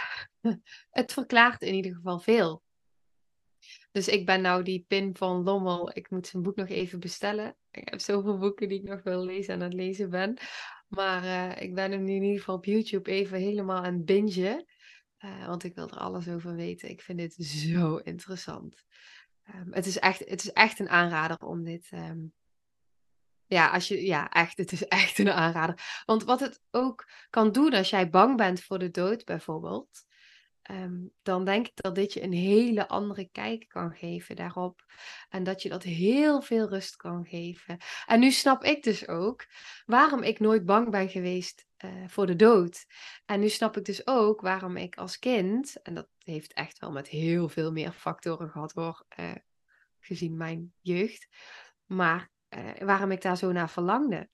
het 0.91 1.13
verklaart 1.13 1.63
in 1.63 1.75
ieder 1.75 1.95
geval 1.95 2.21
veel. 2.21 2.63
Dus 3.93 4.09
ik 4.09 4.27
ben 4.27 4.41
nou 4.41 4.63
die 4.63 4.85
Pin 4.89 5.17
van 5.17 5.43
Lommel. 5.43 5.91
Ik 5.97 6.11
moet 6.11 6.27
zijn 6.27 6.43
boek 6.43 6.57
nog 6.57 6.69
even 6.69 7.01
bestellen. 7.01 7.57
Ik 7.71 7.89
heb 7.89 8.01
zoveel 8.01 8.39
boeken 8.39 8.69
die 8.69 8.79
ik 8.79 8.89
nog 8.89 9.03
wil 9.03 9.25
lezen 9.25 9.55
en 9.55 9.61
aan 9.61 9.67
het 9.67 9.75
lezen 9.75 10.11
ben. 10.11 10.39
Maar 10.89 11.25
uh, 11.25 11.63
ik 11.63 11.75
ben 11.75 11.91
hem 11.91 12.05
nu 12.05 12.15
in 12.15 12.23
ieder 12.23 12.39
geval 12.39 12.55
op 12.55 12.65
YouTube 12.65 13.11
even 13.11 13.39
helemaal 13.39 13.85
aan 13.85 13.95
het 13.95 14.05
bingen. 14.05 14.65
Uh, 15.25 15.47
want 15.47 15.65
ik 15.65 15.75
wil 15.75 15.89
er 15.89 15.99
alles 15.99 16.29
over 16.29 16.55
weten. 16.55 16.89
Ik 16.89 17.01
vind 17.01 17.19
dit 17.19 17.35
zo 17.35 17.97
interessant. 17.97 18.85
Um, 19.55 19.73
het, 19.73 19.87
is 19.87 19.99
echt, 19.99 20.19
het 20.19 20.43
is 20.43 20.53
echt 20.53 20.79
een 20.79 20.89
aanrader 20.89 21.39
om 21.39 21.65
dit. 21.65 21.91
Um, 21.93 22.33
ja, 23.51 23.71
als 23.71 23.89
je, 23.89 24.07
ja, 24.07 24.29
echt, 24.29 24.59
het 24.59 24.73
is 24.73 24.87
echt 24.87 25.19
een 25.19 25.31
aanrader. 25.31 26.03
Want 26.05 26.25
wat 26.25 26.41
het 26.41 26.61
ook 26.71 27.09
kan 27.31 27.53
doen 27.53 27.75
als 27.75 27.91
jij 27.91 28.11
bang 28.11 28.37
bent 28.37 28.63
voor 28.63 28.79
de 28.79 28.91
dood, 28.91 29.25
bijvoorbeeld. 29.25 30.05
Ehm, 30.63 31.07
dan 31.23 31.45
denk 31.45 31.67
ik 31.67 31.73
dat 31.75 31.95
dit 31.95 32.13
je 32.13 32.23
een 32.23 32.33
hele 32.33 32.89
andere 32.89 33.29
kijk 33.33 33.69
kan 33.69 33.93
geven 33.93 34.37
daarop. 34.37 34.85
En 35.29 35.43
dat 35.43 35.63
je 35.63 35.69
dat 35.69 35.83
heel 35.83 36.43
veel 36.43 36.69
rust 36.69 36.97
kan 36.97 37.27
geven. 37.27 37.79
En 38.07 38.21
nu 38.21 38.31
snap 38.31 38.65
ik 38.65 38.83
dus 38.83 39.09
ook 39.09 39.47
waarom 39.87 40.23
ik 40.23 40.41
nooit 40.41 40.65
bang 40.65 40.91
ben 40.91 41.09
geweest 41.09 41.67
uh, 41.85 41.91
voor 42.07 42.27
de 42.27 42.37
dood. 42.37 42.87
En 43.25 43.41
nu 43.41 43.49
snap 43.49 43.77
ik 43.77 43.85
dus 43.85 44.07
ook 44.07 44.41
waarom 44.41 44.77
ik 44.77 44.97
als 44.97 45.19
kind, 45.19 45.83
en 45.83 45.95
dat 45.95 46.09
heeft 46.19 46.53
echt 46.53 46.79
wel 46.79 46.93
met 46.93 47.09
heel 47.09 47.49
veel 47.49 47.73
meer 47.73 47.93
factoren 47.93 48.51
gehad 48.51 48.73
hoor, 48.73 49.05
uh, 49.21 49.35
gezien 50.01 50.37
mijn 50.37 50.73
jeugd, 50.81 51.29
maar 51.87 52.31
uh, 52.57 52.71
waarom 52.79 53.11
ik 53.11 53.23
daar 53.23 53.37
zo 53.37 53.53
naar 53.53 53.71
verlangde. 53.71 54.29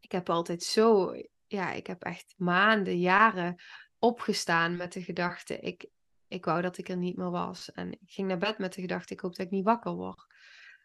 Ik 0.00 0.12
heb 0.12 0.30
altijd 0.30 0.62
zo, 0.62 1.14
ja, 1.46 1.72
ik 1.72 1.86
heb 1.86 2.02
echt 2.02 2.34
maanden, 2.36 2.98
jaren 2.98 3.62
opgestaan 3.98 4.76
met 4.76 4.92
de 4.92 5.02
gedachte, 5.02 5.58
ik, 5.58 5.88
ik 6.28 6.44
wou 6.44 6.62
dat 6.62 6.78
ik 6.78 6.88
er 6.88 6.96
niet 6.96 7.16
meer 7.16 7.30
was. 7.30 7.72
En 7.72 7.92
ik 7.92 8.10
ging 8.10 8.28
naar 8.28 8.38
bed 8.38 8.58
met 8.58 8.74
de 8.74 8.80
gedachte, 8.80 9.12
ik 9.12 9.20
hoop 9.20 9.36
dat 9.36 9.46
ik 9.46 9.52
niet 9.52 9.64
wakker 9.64 9.92
word. 9.92 10.26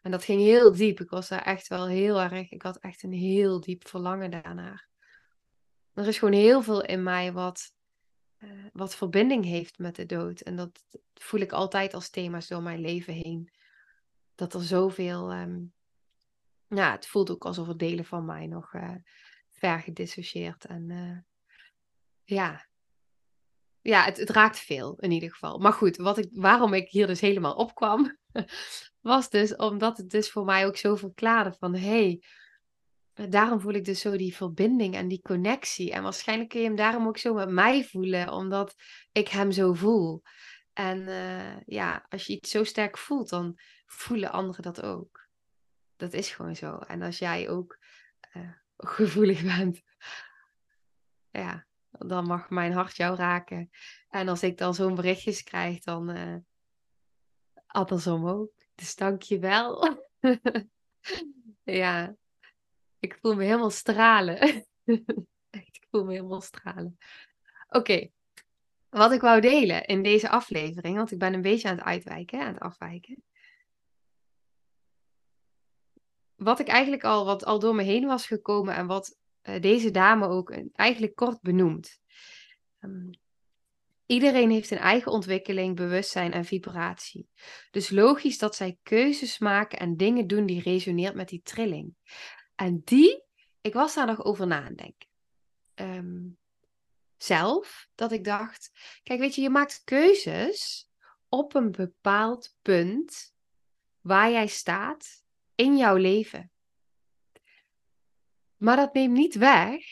En 0.02 0.10
dat 0.10 0.24
ging 0.24 0.40
heel 0.40 0.72
diep. 0.72 1.00
Ik 1.00 1.10
was 1.10 1.28
daar 1.28 1.42
echt 1.42 1.68
wel 1.68 1.86
heel 1.86 2.20
erg, 2.20 2.50
ik 2.50 2.62
had 2.62 2.76
echt 2.76 3.02
een 3.02 3.12
heel 3.12 3.60
diep 3.60 3.88
verlangen 3.88 4.30
daarnaar. 4.30 4.88
Er 5.94 6.06
is 6.06 6.18
gewoon 6.18 6.34
heel 6.34 6.62
veel 6.62 6.84
in 6.84 7.02
mij 7.02 7.32
wat, 7.32 7.72
uh, 8.38 8.50
wat 8.72 8.94
verbinding 8.94 9.44
heeft 9.44 9.78
met 9.78 9.96
de 9.96 10.06
dood. 10.06 10.40
En 10.40 10.56
dat 10.56 10.84
voel 11.14 11.40
ik 11.40 11.52
altijd 11.52 11.94
als 11.94 12.10
thema's 12.10 12.48
door 12.48 12.62
mijn 12.62 12.80
leven 12.80 13.14
heen. 13.14 13.50
Dat 14.34 14.54
er 14.54 14.62
zoveel, 14.62 15.32
um, 15.32 15.73
ja, 16.68 16.92
het 16.92 17.06
voelt 17.06 17.30
ook 17.30 17.44
alsof 17.44 17.68
er 17.68 17.76
delen 17.76 18.04
van 18.04 18.24
mij 18.24 18.46
nog 18.46 18.72
uh, 18.72 18.94
ver 19.50 19.80
gedissocieerd. 19.80 20.64
En 20.64 20.90
uh, 20.90 21.18
ja, 22.22 22.66
ja, 23.80 24.04
het, 24.04 24.16
het, 24.16 24.30
raakt 24.30 24.58
veel 24.58 24.96
in 24.98 25.10
ieder 25.10 25.30
geval. 25.30 25.58
Maar 25.58 25.72
goed, 25.72 25.96
wat 25.96 26.18
ik, 26.18 26.28
waarom 26.32 26.74
ik 26.74 26.88
hier 26.88 27.06
dus 27.06 27.20
helemaal 27.20 27.54
opkwam, 27.54 28.18
was 29.00 29.30
dus 29.30 29.56
omdat 29.56 29.96
het 29.96 30.10
dus 30.10 30.30
voor 30.30 30.44
mij 30.44 30.66
ook 30.66 30.76
zo 30.76 30.96
verklaarde 30.96 31.52
van 31.58 31.74
hé, 31.74 32.20
hey, 33.14 33.28
daarom 33.28 33.60
voel 33.60 33.72
ik 33.72 33.84
dus 33.84 34.00
zo 34.00 34.16
die 34.16 34.36
verbinding 34.36 34.94
en 34.94 35.08
die 35.08 35.22
connectie. 35.22 35.92
En 35.92 36.02
waarschijnlijk 36.02 36.48
kun 36.48 36.60
je 36.60 36.66
hem 36.66 36.76
daarom 36.76 37.06
ook 37.06 37.18
zo 37.18 37.34
met 37.34 37.48
mij 37.48 37.84
voelen, 37.84 38.32
omdat 38.32 38.74
ik 39.12 39.28
hem 39.28 39.52
zo 39.52 39.72
voel. 39.72 40.22
En 40.72 41.00
uh, 41.00 41.60
ja, 41.66 42.06
als 42.08 42.26
je 42.26 42.32
iets 42.32 42.50
zo 42.50 42.64
sterk 42.64 42.98
voelt, 42.98 43.28
dan 43.28 43.58
voelen 43.86 44.32
anderen 44.32 44.62
dat 44.62 44.82
ook. 44.82 45.13
Dat 46.04 46.12
is 46.12 46.30
gewoon 46.30 46.56
zo. 46.56 46.78
En 46.78 47.02
als 47.02 47.18
jij 47.18 47.48
ook 47.48 47.78
uh, 48.36 48.52
gevoelig 48.76 49.42
bent, 49.56 49.82
ja, 51.30 51.66
dan 51.90 52.26
mag 52.26 52.50
mijn 52.50 52.72
hart 52.72 52.96
jou 52.96 53.16
raken. 53.16 53.70
En 54.08 54.28
als 54.28 54.42
ik 54.42 54.58
dan 54.58 54.74
zo'n 54.74 54.94
berichtjes 54.94 55.42
krijg, 55.42 55.80
dan 55.80 56.16
uh, 56.16 56.36
andersom 57.66 58.28
ook. 58.28 58.52
Dus 58.74 58.94
dank 58.94 59.22
je 59.22 59.38
wel. 59.38 59.98
ja, 61.82 62.16
ik 62.98 63.18
voel 63.20 63.34
me 63.34 63.44
helemaal 63.44 63.70
stralen. 63.70 64.38
Ik 65.50 65.86
voel 65.90 66.04
me 66.04 66.12
helemaal 66.12 66.40
stralen. 66.40 66.98
Oké, 67.68 68.08
wat 68.88 69.12
ik 69.12 69.20
wou 69.20 69.40
delen 69.40 69.84
in 69.84 70.02
deze 70.02 70.28
aflevering, 70.28 70.96
want 70.96 71.10
ik 71.10 71.18
ben 71.18 71.34
een 71.34 71.42
beetje 71.42 71.68
aan 71.68 71.76
het 71.76 71.84
uitwijken, 71.84 72.40
aan 72.40 72.52
het 72.52 72.62
afwijken. 72.62 73.24
Wat 76.44 76.58
ik 76.58 76.68
eigenlijk 76.68 77.04
al, 77.04 77.24
wat 77.24 77.44
al 77.44 77.58
door 77.58 77.74
me 77.74 77.82
heen 77.82 78.06
was 78.06 78.26
gekomen 78.26 78.74
en 78.74 78.86
wat 78.86 79.18
uh, 79.42 79.60
deze 79.60 79.90
dame 79.90 80.26
ook 80.26 80.54
eigenlijk 80.72 81.14
kort 81.14 81.40
benoemd. 81.40 82.00
Um, 82.80 83.10
iedereen 84.06 84.50
heeft 84.50 84.70
een 84.70 84.78
eigen 84.78 85.12
ontwikkeling, 85.12 85.76
bewustzijn 85.76 86.32
en 86.32 86.44
vibratie. 86.44 87.28
Dus 87.70 87.90
logisch 87.90 88.38
dat 88.38 88.56
zij 88.56 88.78
keuzes 88.82 89.38
maken 89.38 89.78
en 89.78 89.96
dingen 89.96 90.26
doen 90.26 90.46
die 90.46 90.62
resoneert 90.62 91.14
met 91.14 91.28
die 91.28 91.40
trilling. 91.42 91.94
En 92.54 92.82
die, 92.84 93.22
ik 93.60 93.72
was 93.72 93.94
daar 93.94 94.06
nog 94.06 94.24
over 94.24 94.46
na 94.46 94.64
aan 94.64 94.74
denken. 94.74 95.08
Um, 95.74 96.38
zelf, 97.16 97.88
dat 97.94 98.12
ik 98.12 98.24
dacht, 98.24 98.72
kijk, 99.02 99.20
weet 99.20 99.34
je, 99.34 99.42
je 99.42 99.50
maakt 99.50 99.82
keuzes 99.84 100.88
op 101.28 101.54
een 101.54 101.70
bepaald 101.70 102.56
punt 102.62 103.34
waar 104.00 104.30
jij 104.30 104.46
staat 104.46 105.23
in 105.54 105.76
jouw 105.76 105.96
leven. 105.96 106.50
Maar 108.56 108.76
dat 108.76 108.94
neemt 108.94 109.12
niet 109.12 109.34
weg 109.34 109.84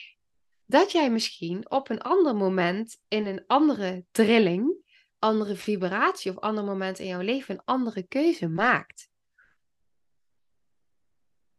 dat 0.65 0.93
jij 0.93 1.11
misschien 1.11 1.71
op 1.71 1.89
een 1.89 2.01
ander 2.01 2.37
moment 2.37 3.01
in 3.09 3.27
een 3.27 3.45
andere 3.47 4.05
trilling, 4.11 4.77
andere 5.19 5.57
vibratie 5.57 6.31
of 6.31 6.39
ander 6.39 6.65
moment 6.65 6.99
in 6.99 7.07
jouw 7.07 7.21
leven 7.21 7.55
een 7.55 7.65
andere 7.65 8.03
keuze 8.03 8.49
maakt. 8.49 9.11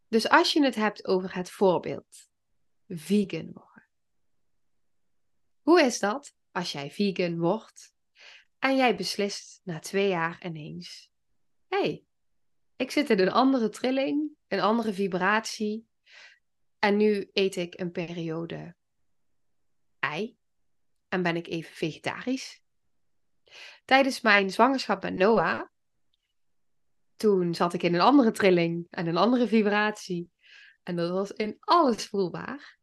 Dus 0.07 0.29
als 0.29 0.53
je 0.53 0.63
het 0.63 0.75
hebt 0.75 1.07
over 1.07 1.35
het 1.35 1.49
voorbeeld 1.49 2.29
vegan 2.87 3.51
worden. 3.53 3.87
Hoe 5.61 5.81
is 5.81 5.99
dat 5.99 6.35
als 6.51 6.71
jij 6.71 6.91
vegan 6.91 7.39
wordt 7.39 7.95
en 8.59 8.75
jij 8.75 8.95
beslist 8.95 9.61
na 9.63 9.79
twee 9.79 10.07
jaar 10.07 10.45
ineens: 10.45 11.11
hé, 11.67 11.81
hey, 11.81 12.05
ik 12.75 12.91
zit 12.91 13.09
in 13.09 13.19
een 13.19 13.31
andere 13.31 13.69
trilling, 13.69 14.31
een 14.47 14.61
andere 14.61 14.93
vibratie, 14.93 15.87
en 16.79 16.97
nu 16.97 17.29
eet 17.33 17.55
ik 17.55 17.79
een 17.79 17.91
periode 17.91 18.75
ei 19.99 20.37
en 21.09 21.23
ben 21.23 21.35
ik 21.35 21.47
even 21.47 21.75
vegetarisch. 21.75 22.61
Tijdens 23.85 24.21
mijn 24.21 24.49
zwangerschap 24.49 25.03
met 25.03 25.13
Noah, 25.13 25.61
toen 27.15 27.55
zat 27.55 27.73
ik 27.73 27.83
in 27.83 27.93
een 27.93 28.01
andere 28.01 28.31
trilling 28.31 28.87
en 28.89 29.07
een 29.07 29.17
andere 29.17 29.47
vibratie. 29.47 30.31
En 30.83 30.95
dat 30.95 31.09
was 31.09 31.31
in 31.31 31.57
alles 31.59 32.05
voelbaar. 32.05 32.79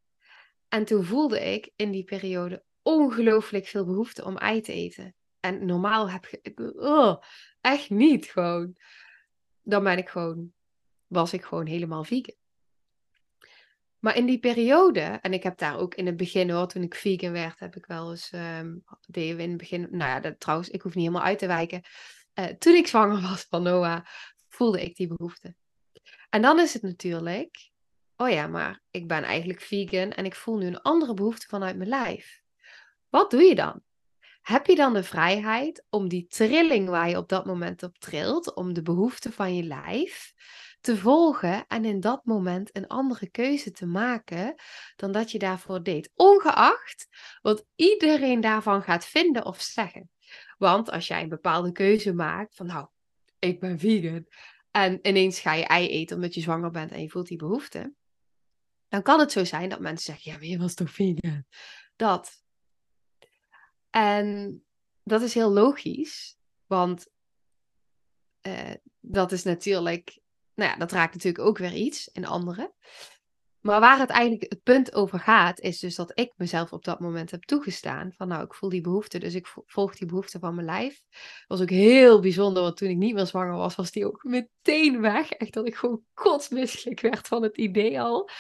En 0.68 0.84
toen 0.84 1.04
voelde 1.04 1.40
ik 1.40 1.72
in 1.76 1.90
die 1.90 2.04
periode 2.04 2.64
ongelooflijk 2.82 3.66
veel 3.66 3.84
behoefte 3.84 4.24
om 4.24 4.36
ei 4.36 4.60
te 4.60 4.72
eten. 4.72 5.14
En 5.40 5.66
normaal 5.66 6.10
heb 6.10 6.26
ik 6.26 6.60
oh, 6.74 7.22
echt 7.60 7.90
niet 7.90 8.26
gewoon. 8.26 8.76
Dan 9.62 9.84
ben 9.84 9.98
ik 9.98 10.08
gewoon, 10.08 10.52
was 11.06 11.32
ik 11.32 11.44
gewoon 11.44 11.66
helemaal 11.66 12.04
vegan. 12.04 12.34
Maar 13.98 14.16
in 14.16 14.26
die 14.26 14.38
periode, 14.38 15.00
en 15.00 15.32
ik 15.32 15.42
heb 15.42 15.58
daar 15.58 15.78
ook 15.78 15.94
in 15.94 16.06
het 16.06 16.16
begin 16.16 16.50
hoor, 16.50 16.66
toen 16.66 16.82
ik 16.82 16.94
vegan 16.94 17.32
werd, 17.32 17.58
heb 17.58 17.76
ik 17.76 17.86
wel 17.86 18.10
eens, 18.10 18.32
um, 18.32 18.84
deden 19.06 19.36
we 19.36 19.42
in 19.42 19.48
het 19.48 19.58
begin, 19.58 19.88
nou 19.90 20.22
ja, 20.22 20.34
trouwens, 20.38 20.68
ik 20.68 20.82
hoef 20.82 20.94
niet 20.94 21.04
helemaal 21.04 21.26
uit 21.26 21.38
te 21.38 21.46
wijken. 21.46 21.82
Uh, 22.34 22.44
toen 22.46 22.74
ik 22.74 22.86
zwanger 22.86 23.20
was 23.20 23.46
van 23.48 23.62
Noah, 23.62 24.04
voelde 24.48 24.82
ik 24.82 24.96
die 24.96 25.06
behoefte. 25.06 25.54
En 26.30 26.42
dan 26.42 26.60
is 26.60 26.72
het 26.72 26.82
natuurlijk, 26.82 27.70
oh 28.16 28.30
ja, 28.30 28.46
maar 28.46 28.82
ik 28.90 29.08
ben 29.08 29.22
eigenlijk 29.22 29.60
vegan 29.60 30.10
en 30.10 30.24
ik 30.24 30.34
voel 30.34 30.56
nu 30.56 30.66
een 30.66 30.82
andere 30.82 31.14
behoefte 31.14 31.46
vanuit 31.46 31.76
mijn 31.76 31.88
lijf. 31.88 32.40
Wat 33.08 33.30
doe 33.30 33.42
je 33.42 33.54
dan? 33.54 33.82
Heb 34.40 34.66
je 34.66 34.74
dan 34.74 34.92
de 34.92 35.02
vrijheid 35.02 35.84
om 35.88 36.08
die 36.08 36.26
trilling 36.26 36.88
waar 36.88 37.08
je 37.08 37.16
op 37.16 37.28
dat 37.28 37.46
moment 37.46 37.82
op 37.82 37.98
trilt, 37.98 38.54
om 38.54 38.72
de 38.72 38.82
behoefte 38.82 39.32
van 39.32 39.54
je 39.54 39.62
lijf, 39.62 40.32
te 40.80 40.96
volgen 40.96 41.66
en 41.66 41.84
in 41.84 42.00
dat 42.00 42.24
moment 42.24 42.76
een 42.76 42.86
andere 42.86 43.30
keuze 43.30 43.70
te 43.70 43.86
maken 43.86 44.54
dan 44.96 45.12
dat 45.12 45.30
je 45.30 45.38
daarvoor 45.38 45.82
deed. 45.82 46.10
Ongeacht 46.14 47.08
wat 47.42 47.66
iedereen 47.74 48.40
daarvan 48.40 48.82
gaat 48.82 49.04
vinden 49.04 49.44
of 49.44 49.60
zeggen. 49.60 50.10
Want 50.58 50.90
als 50.90 51.06
jij 51.06 51.22
een 51.22 51.28
bepaalde 51.28 51.72
keuze 51.72 52.12
maakt 52.14 52.54
van 52.54 52.66
nou, 52.66 52.88
ik 53.38 53.60
ben 53.60 53.78
vegan 53.78 54.26
en 54.70 54.98
ineens 55.02 55.40
ga 55.40 55.52
je 55.52 55.64
ei 55.64 55.88
eten 55.88 56.16
omdat 56.16 56.34
je 56.34 56.40
zwanger 56.40 56.70
bent 56.70 56.90
en 56.90 57.02
je 57.02 57.10
voelt 57.10 57.28
die 57.28 57.38
behoefte, 57.38 57.94
dan 58.88 59.02
kan 59.02 59.20
het 59.20 59.32
zo 59.32 59.44
zijn 59.44 59.68
dat 59.68 59.80
mensen 59.80 60.14
zeggen, 60.14 60.32
ja, 60.32 60.38
maar 60.38 60.46
je 60.46 60.58
was 60.58 60.74
toch 60.74 60.90
vegan? 60.90 61.44
Dat. 61.96 62.39
En 63.90 64.62
dat 65.02 65.22
is 65.22 65.34
heel 65.34 65.50
logisch, 65.50 66.36
want 66.66 67.08
uh, 68.46 68.74
dat 69.00 69.32
is 69.32 69.42
natuurlijk 69.42 70.20
nou 70.60 70.72
ja, 70.72 70.78
dat 70.78 70.92
raakt 70.92 71.14
natuurlijk 71.14 71.44
ook 71.44 71.58
weer 71.58 71.72
iets 71.72 72.08
in 72.12 72.26
anderen. 72.26 72.72
Maar 73.60 73.80
waar 73.80 73.98
het 73.98 74.10
eigenlijk 74.10 74.50
het 74.50 74.62
punt 74.62 74.94
over 74.94 75.18
gaat, 75.18 75.60
is 75.60 75.78
dus 75.78 75.94
dat 75.94 76.12
ik 76.14 76.32
mezelf 76.36 76.72
op 76.72 76.84
dat 76.84 77.00
moment 77.00 77.30
heb 77.30 77.42
toegestaan. 77.42 78.12
Van 78.12 78.28
nou, 78.28 78.44
ik 78.44 78.54
voel 78.54 78.68
die 78.68 78.80
behoefte, 78.80 79.18
dus 79.18 79.34
ik 79.34 79.54
volg 79.66 79.96
die 79.96 80.06
behoefte 80.06 80.38
van 80.38 80.54
mijn 80.54 80.66
lijf. 80.66 81.02
Was 81.46 81.60
ook 81.60 81.70
heel 81.70 82.20
bijzonder, 82.20 82.62
want 82.62 82.76
toen 82.76 82.88
ik 82.88 82.96
niet 82.96 83.14
meer 83.14 83.26
zwanger 83.26 83.56
was, 83.56 83.74
was 83.74 83.90
die 83.90 84.06
ook 84.06 84.24
meteen 84.24 85.00
weg. 85.00 85.30
Echt 85.30 85.52
dat 85.52 85.66
ik 85.66 85.74
gewoon 85.74 86.04
kotsmisselijk 86.14 87.00
werd 87.00 87.28
van 87.28 87.42
het 87.42 87.56
idee 87.56 88.00
al. 88.00 88.30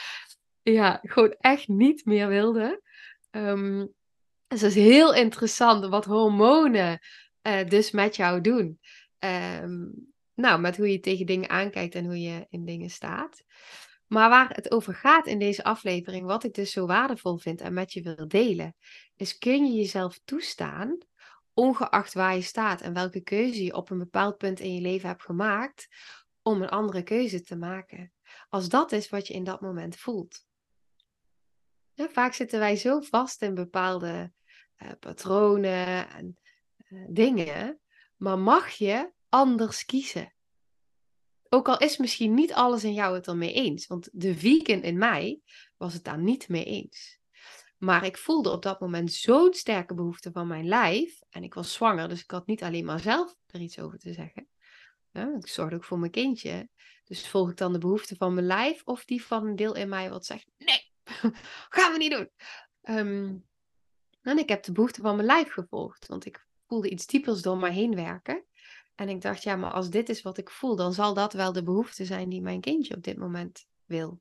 ja, 0.62 0.98
gewoon 1.02 1.34
echt 1.38 1.68
niet 1.68 2.04
meer 2.04 2.28
wilde. 2.28 2.82
Um, 3.30 3.94
dus 4.50 4.60
het 4.60 4.76
is 4.76 4.82
heel 4.82 5.14
interessant 5.14 5.86
wat 5.86 6.04
hormonen 6.04 6.98
uh, 7.42 7.64
dus 7.64 7.90
met 7.90 8.16
jou 8.16 8.40
doen. 8.40 8.80
Um, 9.18 10.12
nou, 10.34 10.60
met 10.60 10.76
hoe 10.76 10.92
je 10.92 11.00
tegen 11.00 11.26
dingen 11.26 11.48
aankijkt 11.48 11.94
en 11.94 12.04
hoe 12.04 12.20
je 12.20 12.46
in 12.48 12.64
dingen 12.64 12.90
staat. 12.90 13.42
Maar 14.06 14.28
waar 14.28 14.50
het 14.54 14.70
over 14.70 14.94
gaat 14.94 15.26
in 15.26 15.38
deze 15.38 15.64
aflevering, 15.64 16.26
wat 16.26 16.44
ik 16.44 16.54
dus 16.54 16.72
zo 16.72 16.86
waardevol 16.86 17.38
vind 17.38 17.60
en 17.60 17.72
met 17.72 17.92
je 17.92 18.02
wil 18.02 18.28
delen, 18.28 18.74
is 19.16 19.38
kun 19.38 19.66
je 19.66 19.72
jezelf 19.72 20.20
toestaan, 20.24 20.98
ongeacht 21.54 22.14
waar 22.14 22.34
je 22.34 22.42
staat 22.42 22.80
en 22.80 22.94
welke 22.94 23.20
keuze 23.20 23.64
je 23.64 23.74
op 23.74 23.90
een 23.90 23.98
bepaald 23.98 24.36
punt 24.36 24.60
in 24.60 24.74
je 24.74 24.80
leven 24.80 25.08
hebt 25.08 25.22
gemaakt, 25.22 25.88
om 26.42 26.62
een 26.62 26.68
andere 26.68 27.02
keuze 27.02 27.42
te 27.42 27.56
maken. 27.56 28.12
Als 28.48 28.68
dat 28.68 28.92
is 28.92 29.08
wat 29.08 29.26
je 29.26 29.34
in 29.34 29.44
dat 29.44 29.60
moment 29.60 29.96
voelt. 29.96 30.48
Vaak 31.94 32.32
zitten 32.32 32.58
wij 32.58 32.76
zo 32.76 33.00
vast 33.00 33.42
in 33.42 33.54
bepaalde 33.54 34.32
uh, 34.82 34.90
patronen 35.00 36.08
en 36.10 36.38
uh, 36.88 37.06
dingen, 37.08 37.80
maar 38.16 38.38
mag 38.38 38.70
je 38.70 39.12
anders 39.28 39.84
kiezen? 39.84 40.34
Ook 41.48 41.68
al 41.68 41.78
is 41.78 41.96
misschien 41.96 42.34
niet 42.34 42.52
alles 42.52 42.84
in 42.84 42.92
jou 42.92 43.14
het 43.14 43.26
ermee 43.26 43.52
eens, 43.52 43.86
want 43.86 44.08
de 44.12 44.36
vegan 44.36 44.82
in 44.82 44.98
mij 44.98 45.40
was 45.76 45.92
het 45.92 46.04
daar 46.04 46.18
niet 46.18 46.48
mee 46.48 46.64
eens. 46.64 47.18
Maar 47.78 48.04
ik 48.04 48.18
voelde 48.18 48.50
op 48.50 48.62
dat 48.62 48.80
moment 48.80 49.12
zo'n 49.12 49.54
sterke 49.54 49.94
behoefte 49.94 50.32
van 50.32 50.46
mijn 50.46 50.68
lijf. 50.68 51.20
En 51.30 51.42
ik 51.42 51.54
was 51.54 51.72
zwanger, 51.72 52.08
dus 52.08 52.22
ik 52.22 52.30
had 52.30 52.46
niet 52.46 52.62
alleen 52.62 52.84
maar 52.84 53.00
zelf 53.00 53.36
er 53.46 53.60
iets 53.60 53.78
over 53.78 53.98
te 53.98 54.12
zeggen. 54.12 54.48
Ja, 55.10 55.36
ik 55.36 55.46
zorgde 55.46 55.76
ook 55.76 55.84
voor 55.84 55.98
mijn 55.98 56.10
kindje. 56.10 56.68
Dus 57.04 57.28
volg 57.28 57.50
ik 57.50 57.56
dan 57.56 57.72
de 57.72 57.78
behoefte 57.78 58.16
van 58.16 58.34
mijn 58.34 58.46
lijf 58.46 58.82
of 58.84 59.04
die 59.04 59.24
van 59.24 59.46
een 59.46 59.56
deel 59.56 59.74
in 59.74 59.88
mij 59.88 60.10
wat 60.10 60.26
zegt: 60.26 60.46
nee, 60.58 60.92
gaan 61.76 61.92
we 61.92 61.98
niet 61.98 62.12
doen. 62.12 62.30
Ehm, 62.80 63.36
en 64.22 64.38
ik 64.38 64.48
heb 64.48 64.62
de 64.62 64.72
behoefte 64.72 65.00
van 65.00 65.14
mijn 65.14 65.26
lijf 65.26 65.52
gevolgd, 65.52 66.06
want 66.06 66.24
ik 66.24 66.46
voelde 66.66 66.90
iets 66.90 67.06
diepers 67.06 67.42
door 67.42 67.56
mij 67.58 67.72
heen 67.72 67.94
werken. 67.94 68.44
En 68.94 69.08
ik 69.08 69.20
dacht, 69.20 69.42
ja, 69.42 69.56
maar 69.56 69.70
als 69.70 69.90
dit 69.90 70.08
is 70.08 70.22
wat 70.22 70.38
ik 70.38 70.50
voel, 70.50 70.76
dan 70.76 70.92
zal 70.92 71.14
dat 71.14 71.32
wel 71.32 71.52
de 71.52 71.62
behoefte 71.62 72.04
zijn 72.04 72.28
die 72.28 72.42
mijn 72.42 72.60
kindje 72.60 72.96
op 72.96 73.02
dit 73.02 73.16
moment 73.16 73.66
wil. 73.84 74.20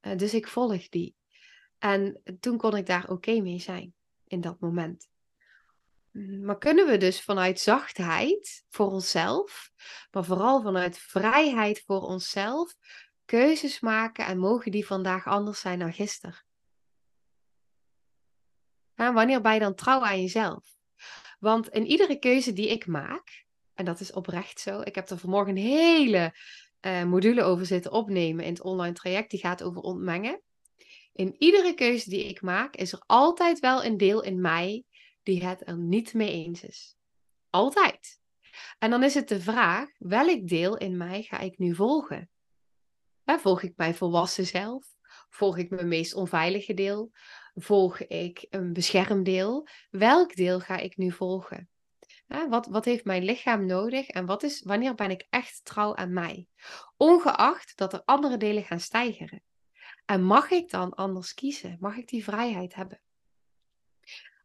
Uh, 0.00 0.16
dus 0.16 0.34
ik 0.34 0.48
volg 0.48 0.88
die. 0.88 1.14
En 1.78 2.22
toen 2.40 2.56
kon 2.56 2.76
ik 2.76 2.86
daar 2.86 3.08
oké 3.08 3.40
mee 3.40 3.58
zijn 3.58 3.94
in 4.26 4.40
dat 4.40 4.60
moment. 4.60 5.08
Mm, 6.10 6.44
maar 6.44 6.58
kunnen 6.58 6.86
we 6.86 6.96
dus 6.96 7.22
vanuit 7.22 7.60
zachtheid 7.60 8.64
voor 8.68 8.90
onszelf, 8.90 9.70
maar 10.10 10.24
vooral 10.24 10.62
vanuit 10.62 10.98
vrijheid 10.98 11.82
voor 11.86 12.00
onszelf, 12.00 12.74
keuzes 13.24 13.80
maken 13.80 14.26
en 14.26 14.38
mogen 14.38 14.70
die 14.70 14.86
vandaag 14.86 15.26
anders 15.26 15.60
zijn 15.60 15.78
dan 15.78 15.92
gisteren? 15.92 16.45
Wanneer 18.96 19.40
ben 19.40 19.54
je 19.54 19.60
dan 19.60 19.74
trouw 19.74 20.00
aan 20.00 20.20
jezelf? 20.20 20.76
Want 21.38 21.68
in 21.68 21.86
iedere 21.86 22.18
keuze 22.18 22.52
die 22.52 22.68
ik 22.68 22.86
maak, 22.86 23.44
en 23.74 23.84
dat 23.84 24.00
is 24.00 24.12
oprecht 24.12 24.60
zo, 24.60 24.80
ik 24.80 24.94
heb 24.94 25.10
er 25.10 25.18
vanmorgen 25.18 25.56
een 25.56 25.62
hele 25.62 26.34
uh, 26.80 27.04
module 27.04 27.42
over 27.42 27.66
zitten 27.66 27.92
opnemen 27.92 28.44
in 28.44 28.52
het 28.52 28.62
online 28.62 28.94
traject, 28.94 29.30
die 29.30 29.40
gaat 29.40 29.62
over 29.62 29.80
ontmengen. 29.80 30.42
In 31.12 31.34
iedere 31.38 31.74
keuze 31.74 32.10
die 32.10 32.28
ik 32.28 32.42
maak, 32.42 32.76
is 32.76 32.92
er 32.92 33.02
altijd 33.06 33.60
wel 33.60 33.84
een 33.84 33.96
deel 33.96 34.22
in 34.22 34.40
mij 34.40 34.84
die 35.22 35.44
het 35.44 35.68
er 35.68 35.78
niet 35.78 36.14
mee 36.14 36.30
eens 36.30 36.62
is. 36.62 36.96
Altijd. 37.50 38.20
En 38.78 38.90
dan 38.90 39.02
is 39.02 39.14
het 39.14 39.28
de 39.28 39.40
vraag, 39.40 39.88
welk 39.98 40.48
deel 40.48 40.76
in 40.76 40.96
mij 40.96 41.22
ga 41.22 41.38
ik 41.38 41.58
nu 41.58 41.74
volgen? 41.74 42.30
volg 43.24 43.62
ik 43.62 43.72
mijn 43.76 43.94
volwassen 43.94 44.46
zelf? 44.46 44.86
Volg 45.28 45.58
ik 45.58 45.70
mijn 45.70 45.88
meest 45.88 46.14
onveilige 46.14 46.74
deel? 46.74 47.10
Volg 47.58 48.00
ik 48.00 48.46
een 48.50 48.72
beschermdeel? 48.72 49.68
Welk 49.90 50.34
deel 50.34 50.60
ga 50.60 50.76
ik 50.76 50.96
nu 50.96 51.12
volgen? 51.12 51.68
wat, 52.48 52.66
wat 52.66 52.84
heeft 52.84 53.04
mijn 53.04 53.24
lichaam 53.24 53.66
nodig 53.66 54.08
en 54.08 54.26
wat 54.26 54.42
is, 54.42 54.62
wanneer 54.62 54.94
ben 54.94 55.10
ik 55.10 55.26
echt 55.30 55.64
trouw 55.64 55.96
aan 55.96 56.12
mij? 56.12 56.48
Ongeacht 56.96 57.76
dat 57.76 57.92
er 57.92 58.02
andere 58.04 58.36
delen 58.36 58.64
gaan 58.64 58.80
stijgeren. 58.80 59.42
En 60.04 60.22
mag 60.22 60.50
ik 60.50 60.70
dan 60.70 60.94
anders 60.94 61.34
kiezen? 61.34 61.76
Mag 61.80 61.96
ik 61.96 62.08
die 62.08 62.24
vrijheid 62.24 62.74
hebben? 62.74 63.00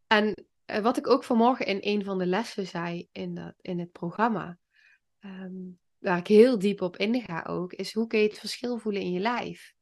En 0.06 0.46
eh, 0.64 0.82
wat 0.82 0.96
ik 0.96 1.08
ook 1.08 1.24
vanmorgen 1.24 1.66
in 1.66 1.78
een 1.80 2.04
van 2.04 2.18
de 2.18 2.26
lessen 2.26 2.66
zei 2.66 3.08
in, 3.12 3.34
dat, 3.34 3.54
in 3.60 3.78
het 3.78 3.92
programma, 3.92 4.58
ehm, 5.18 5.70
waar 5.98 6.18
ik 6.18 6.26
heel 6.26 6.58
diep 6.58 6.80
op 6.80 6.96
inga 6.96 7.42
ook, 7.42 7.72
is 7.72 7.92
hoe 7.92 8.06
kun 8.06 8.18
je 8.18 8.28
het 8.28 8.38
verschil 8.38 8.78
voelen 8.78 9.02
in 9.02 9.12
je 9.12 9.20
lijf? 9.20 9.74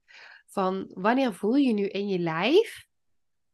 Van 0.47 0.91
wanneer 0.95 1.35
voel 1.35 1.55
je 1.55 1.73
nu 1.73 1.87
in 1.89 2.09
je 2.09 2.19
lijf 2.19 2.89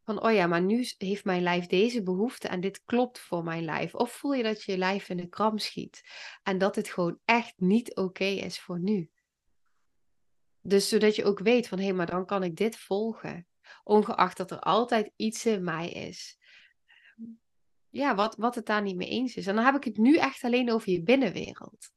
van, 0.07 0.23
oh 0.23 0.33
ja, 0.33 0.47
maar 0.47 0.61
nu 0.61 0.87
heeft 0.97 1.25
mijn 1.25 1.41
lijf 1.41 1.65
deze 1.65 2.03
behoefte 2.03 2.47
en 2.47 2.59
dit 2.59 2.81
klopt 2.85 3.19
voor 3.19 3.43
mijn 3.43 3.63
lijf. 3.63 3.95
Of 3.95 4.11
voel 4.11 4.33
je 4.33 4.43
dat 4.43 4.63
je 4.63 4.77
lijf 4.77 5.09
in 5.09 5.17
de 5.17 5.27
kram 5.27 5.57
schiet 5.57 6.01
en 6.43 6.57
dat 6.57 6.75
het 6.75 6.89
gewoon 6.89 7.19
echt 7.25 7.53
niet 7.57 7.95
oké 7.95 8.23
is 8.23 8.59
voor 8.59 8.79
nu. 8.79 9.09
Dus 10.61 10.89
zodat 10.89 11.15
je 11.15 11.25
ook 11.25 11.39
weet 11.39 11.67
van, 11.67 11.77
hé, 11.77 11.83
hey, 11.83 11.93
maar 11.93 12.05
dan 12.05 12.25
kan 12.25 12.43
ik 12.43 12.55
dit 12.55 12.77
volgen. 12.77 13.47
Ongeacht 13.83 14.37
dat 14.37 14.51
er 14.51 14.59
altijd 14.59 15.11
iets 15.15 15.45
in 15.45 15.63
mij 15.63 15.89
is. 15.89 16.37
Ja, 17.89 18.15
wat, 18.15 18.35
wat 18.35 18.55
het 18.55 18.65
daar 18.65 18.81
niet 18.81 18.95
mee 18.95 19.09
eens 19.09 19.35
is. 19.35 19.47
En 19.47 19.55
dan 19.55 19.65
heb 19.65 19.75
ik 19.75 19.83
het 19.83 19.97
nu 19.97 20.17
echt 20.17 20.43
alleen 20.43 20.71
over 20.71 20.91
je 20.91 21.03
binnenwereld. 21.03 21.89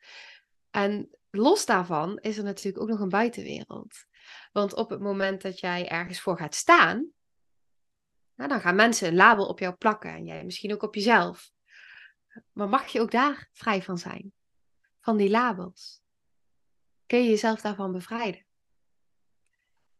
En 0.70 1.18
los 1.30 1.66
daarvan 1.66 2.18
is 2.18 2.38
er 2.38 2.44
natuurlijk 2.44 2.82
ook 2.82 2.90
nog 2.90 3.00
een 3.00 3.08
buitenwereld. 3.08 4.04
Want 4.52 4.74
op 4.74 4.90
het 4.90 5.00
moment 5.00 5.42
dat 5.42 5.60
jij 5.60 5.88
ergens 5.88 6.20
voor 6.20 6.36
gaat 6.36 6.54
staan, 6.54 7.12
nou, 8.40 8.52
dan 8.52 8.60
gaan 8.60 8.74
mensen 8.74 9.08
een 9.08 9.14
label 9.14 9.46
op 9.46 9.58
jou 9.58 9.74
plakken 9.74 10.10
en 10.10 10.24
jij 10.24 10.44
misschien 10.44 10.72
ook 10.72 10.82
op 10.82 10.94
jezelf. 10.94 11.52
Maar 12.52 12.68
mag 12.68 12.86
je 12.86 13.00
ook 13.00 13.10
daar 13.10 13.48
vrij 13.52 13.82
van 13.82 13.98
zijn? 13.98 14.32
Van 15.00 15.16
die 15.16 15.30
labels? 15.30 16.02
Kun 17.06 17.22
je 17.22 17.28
jezelf 17.28 17.60
daarvan 17.60 17.92
bevrijden? 17.92 18.46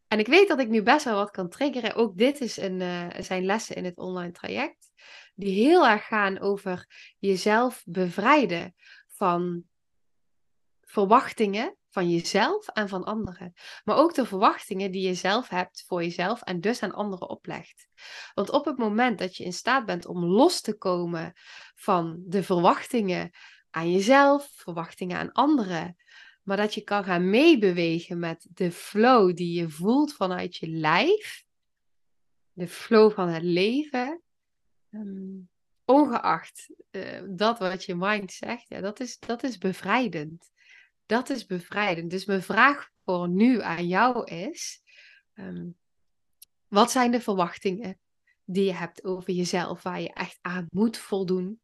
En 0.07 0.18
ik 0.18 0.26
weet 0.26 0.48
dat 0.48 0.59
ik 0.59 0.68
nu 0.68 0.83
best 0.83 1.05
wel 1.05 1.14
wat 1.14 1.31
kan 1.31 1.48
triggeren. 1.48 1.94
Ook 1.94 2.18
dit 2.18 2.40
is 2.40 2.57
een, 2.57 2.81
uh, 2.81 3.09
zijn 3.18 3.44
lessen 3.44 3.76
in 3.76 3.85
het 3.85 3.96
online 3.96 4.33
traject. 4.33 4.92
Die 5.35 5.64
heel 5.64 5.88
erg 5.88 6.07
gaan 6.07 6.38
over 6.38 6.87
jezelf 7.18 7.83
bevrijden 7.87 8.74
van 9.09 9.64
verwachtingen 10.81 11.76
van 11.90 12.11
jezelf 12.11 12.68
en 12.68 12.88
van 12.88 13.05
anderen. 13.05 13.53
Maar 13.85 13.96
ook 13.96 14.14
de 14.14 14.26
verwachtingen 14.26 14.90
die 14.90 15.07
je 15.07 15.14
zelf 15.14 15.48
hebt 15.48 15.85
voor 15.87 16.03
jezelf 16.03 16.42
en 16.42 16.61
dus 16.61 16.83
aan 16.83 16.94
anderen 16.94 17.29
oplegt. 17.29 17.88
Want 18.35 18.50
op 18.50 18.64
het 18.64 18.79
moment 18.79 19.18
dat 19.18 19.37
je 19.37 19.44
in 19.44 19.53
staat 19.53 19.87
bent 19.87 20.07
om 20.07 20.24
los 20.24 20.61
te 20.61 20.76
komen 20.79 21.33
van 21.74 22.22
de 22.26 22.42
verwachtingen 22.42 23.31
aan 23.70 23.92
jezelf, 23.92 24.50
verwachtingen 24.55 25.18
aan 25.18 25.33
anderen, 25.33 25.96
maar 26.42 26.57
dat 26.57 26.74
je 26.74 26.81
kan 26.81 27.05
gaan 27.05 27.31
meebewegen 27.31 28.18
met 28.18 28.46
de 28.50 28.72
flow 28.72 29.37
die 29.37 29.61
je 29.61 29.68
voelt 29.68 30.14
vanuit 30.14 30.57
je 30.57 30.68
lijf, 30.68 31.44
de 32.53 32.68
flow 32.68 33.12
van 33.12 33.29
het 33.29 33.42
leven, 33.42 34.22
ehm, 34.90 35.38
ongeacht 35.85 36.70
uh, 36.90 37.22
dat 37.29 37.59
wat 37.59 37.85
je 37.85 37.94
mind 37.94 38.33
zegt, 38.33 38.68
ja, 38.68 38.81
dat, 38.81 39.00
is, 39.00 39.18
dat 39.18 39.42
is 39.42 39.59
bevrijdend. 39.59 40.50
Dat 41.11 41.31
is 41.31 41.46
bevrijdend. 41.46 42.11
Dus 42.11 42.25
mijn 42.25 42.42
vraag 42.42 42.90
voor 43.05 43.29
nu 43.29 43.62
aan 43.62 43.87
jou 43.87 44.25
is: 44.25 44.83
ehm, 45.33 45.70
wat 46.68 46.90
zijn 46.90 47.11
de 47.11 47.20
verwachtingen 47.20 47.99
die 48.44 48.64
je 48.64 48.73
hebt 48.73 49.05
over 49.05 49.33
jezelf, 49.33 49.83
waar 49.83 50.01
je 50.01 50.12
echt 50.12 50.38
aan 50.40 50.66
moet 50.70 50.96
voldoen? 50.96 51.61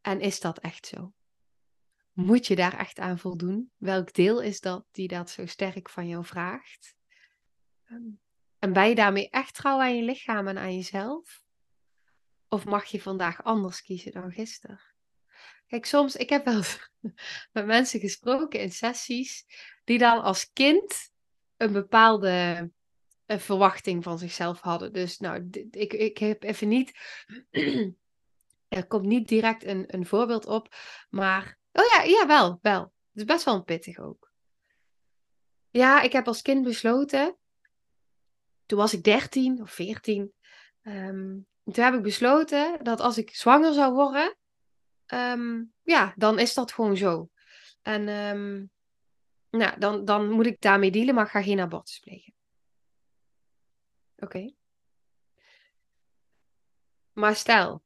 En 0.00 0.20
is 0.20 0.40
dat 0.40 0.58
echt 0.58 0.86
zo? 0.86 1.12
Moet 2.12 2.46
je 2.46 2.56
daar 2.56 2.78
echt 2.78 2.98
aan 2.98 3.18
voldoen? 3.18 3.72
Welk 3.76 4.12
deel 4.12 4.40
is 4.40 4.60
dat 4.60 4.86
die 4.90 5.08
dat 5.08 5.30
zo 5.30 5.46
sterk 5.46 5.88
van 5.88 6.08
jou 6.08 6.24
vraagt? 6.24 6.94
Ehm, 7.84 8.10
en 8.58 8.72
ben 8.72 8.88
je 8.88 8.94
daarmee 8.94 9.30
echt 9.30 9.54
trouw 9.54 9.80
aan 9.80 9.96
je 9.96 10.02
lichaam 10.02 10.48
en 10.48 10.58
aan 10.58 10.74
jezelf? 10.74 11.44
Of 12.48 12.64
mag 12.64 12.84
je 12.84 13.02
vandaag 13.02 13.42
anders 13.42 13.82
kiezen 13.82 14.12
dan 14.12 14.32
gisteren? 14.32 14.89
Kijk, 15.70 15.86
soms, 15.86 16.16
ik 16.16 16.28
heb 16.28 16.44
wel 16.44 16.62
met 17.52 17.66
mensen 17.66 18.00
gesproken 18.00 18.60
in 18.60 18.72
sessies, 18.72 19.44
die 19.84 19.98
dan 19.98 20.22
als 20.22 20.52
kind 20.52 21.12
een 21.56 21.72
bepaalde 21.72 22.70
eh, 23.26 23.38
verwachting 23.38 24.02
van 24.02 24.18
zichzelf 24.18 24.60
hadden. 24.60 24.92
Dus 24.92 25.18
nou, 25.18 25.48
ik, 25.70 25.92
ik 25.92 26.18
heb 26.18 26.42
even 26.42 26.68
niet, 26.68 26.92
er 28.68 28.86
komt 28.86 29.06
niet 29.06 29.28
direct 29.28 29.64
een, 29.64 29.84
een 29.86 30.06
voorbeeld 30.06 30.46
op, 30.46 30.74
maar, 31.10 31.58
oh 31.72 31.84
ja, 31.84 32.02
ja, 32.02 32.26
wel, 32.26 32.58
wel. 32.62 32.80
Het 32.82 32.92
is 33.12 33.24
best 33.24 33.44
wel 33.44 33.62
pittig 33.62 33.98
ook. 33.98 34.32
Ja, 35.70 36.00
ik 36.00 36.12
heb 36.12 36.26
als 36.26 36.42
kind 36.42 36.64
besloten, 36.64 37.36
toen 38.66 38.78
was 38.78 38.92
ik 38.92 39.02
13 39.02 39.62
of 39.62 39.70
14, 39.70 40.32
ehm, 40.82 41.38
toen 41.64 41.84
heb 41.84 41.94
ik 41.94 42.02
besloten 42.02 42.84
dat 42.84 43.00
als 43.00 43.18
ik 43.18 43.34
zwanger 43.34 43.72
zou 43.72 43.94
worden, 43.94 44.38
Ehm, 45.10 45.64
ja, 45.82 46.14
dan 46.16 46.38
is 46.38 46.54
dat 46.54 46.72
gewoon 46.72 46.96
zo. 46.96 47.30
En 47.82 48.08
um, 48.08 48.70
nou, 49.50 49.78
dan, 49.78 50.04
dan 50.04 50.30
moet 50.30 50.46
ik 50.46 50.60
daarmee 50.60 50.90
dealen, 50.90 51.14
maar 51.14 51.26
ga 51.26 51.42
geen 51.42 51.60
abortus 51.60 51.98
plegen. 51.98 52.34
Oké. 54.16 54.54
Maar 57.12 57.36
stel, 57.36 57.82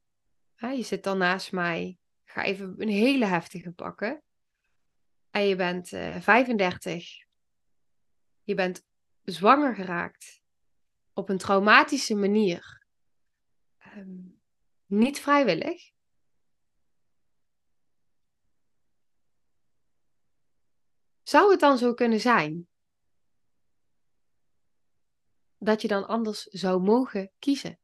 je 0.56 0.82
zit 0.82 1.04
dan 1.04 1.18
naast 1.18 1.52
mij. 1.52 1.98
Ga 2.24 2.44
even 2.44 2.74
een 2.78 2.88
hele 2.88 3.24
heftige 3.24 3.72
pakken. 3.72 4.22
En 5.30 5.42
je 5.42 5.56
bent 5.56 5.92
uh, 5.92 6.20
35. 6.20 7.24
Je 8.42 8.54
bent 8.54 8.86
zwanger 9.24 9.74
geraakt. 9.74 10.42
Op 11.12 11.28
een 11.28 11.38
traumatische 11.38 12.14
manier. 12.14 12.86
Um, 13.96 14.40
niet 14.86 15.20
vrijwillig. 15.20 15.93
Zou 21.34 21.50
het 21.50 21.60
dan 21.60 21.78
zo 21.78 21.94
kunnen 21.94 22.20
zijn 22.20 22.68
dat 25.58 25.82
je 25.82 25.88
dan 25.88 26.06
anders 26.06 26.42
zou 26.42 26.82
mogen 26.82 27.30
kiezen? 27.38 27.78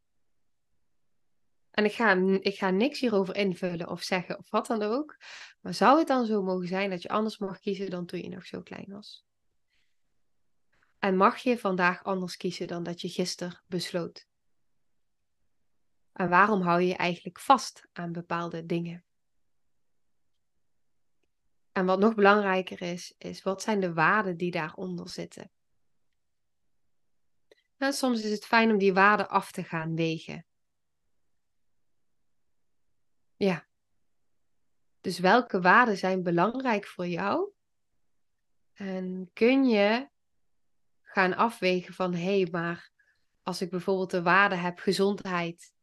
En 1.70 1.84
ik 1.84 1.92
ga, 1.92 2.12
ik 2.40 2.58
ga 2.58 2.70
niks 2.70 3.00
hierover 3.00 3.36
invullen 3.36 3.88
of 3.88 4.02
zeggen 4.02 4.38
of 4.38 4.50
wat 4.50 4.66
dan 4.66 4.82
ook. 4.82 5.16
Maar 5.60 5.74
zou 5.74 5.98
het 5.98 6.06
dan 6.06 6.26
zo 6.26 6.42
mogen 6.42 6.68
zijn 6.68 6.90
dat 6.90 7.02
je 7.02 7.08
anders 7.08 7.38
mag 7.38 7.58
kiezen 7.58 7.90
dan 7.90 8.06
toen 8.06 8.20
je 8.20 8.28
nog 8.28 8.46
zo 8.46 8.62
klein 8.62 8.86
was? 8.88 9.24
En 10.98 11.16
mag 11.16 11.38
je 11.38 11.58
vandaag 11.58 12.04
anders 12.04 12.36
kiezen 12.36 12.66
dan 12.66 12.82
dat 12.82 13.00
je 13.00 13.08
gisteren 13.08 13.62
besloot? 13.66 14.28
En 16.12 16.28
waarom 16.28 16.60
hou 16.60 16.80
je 16.80 16.86
je 16.86 16.96
eigenlijk 16.96 17.38
vast 17.38 17.88
aan 17.92 18.12
bepaalde 18.12 18.66
dingen? 18.66 19.04
En 21.72 21.86
wat 21.86 21.98
nog 21.98 22.14
belangrijker 22.14 22.82
is, 22.82 23.14
is 23.18 23.42
wat 23.42 23.62
zijn 23.62 23.80
de 23.80 23.92
waarden 23.92 24.36
die 24.36 24.50
daaronder 24.50 25.08
zitten? 25.08 25.50
Nou, 27.76 27.92
soms 27.92 28.22
is 28.22 28.30
het 28.30 28.46
fijn 28.46 28.70
om 28.70 28.78
die 28.78 28.92
waarden 28.92 29.28
af 29.28 29.52
te 29.52 29.64
gaan 29.64 29.94
wegen. 29.94 30.46
Ja. 33.36 33.68
Dus 35.00 35.18
welke 35.18 35.60
waarden 35.60 35.96
zijn 35.96 36.22
belangrijk 36.22 36.86
voor 36.86 37.06
jou? 37.06 37.52
En 38.72 39.30
kun 39.32 39.64
je 39.64 40.08
gaan 41.02 41.36
afwegen 41.36 41.94
van 41.94 42.14
hé, 42.14 42.40
hey, 42.40 42.48
maar 42.50 42.90
als 43.42 43.60
ik 43.60 43.70
bijvoorbeeld 43.70 44.10
de 44.10 44.22
waarde 44.22 44.54
heb 44.54 44.78
gezondheid 44.78 45.74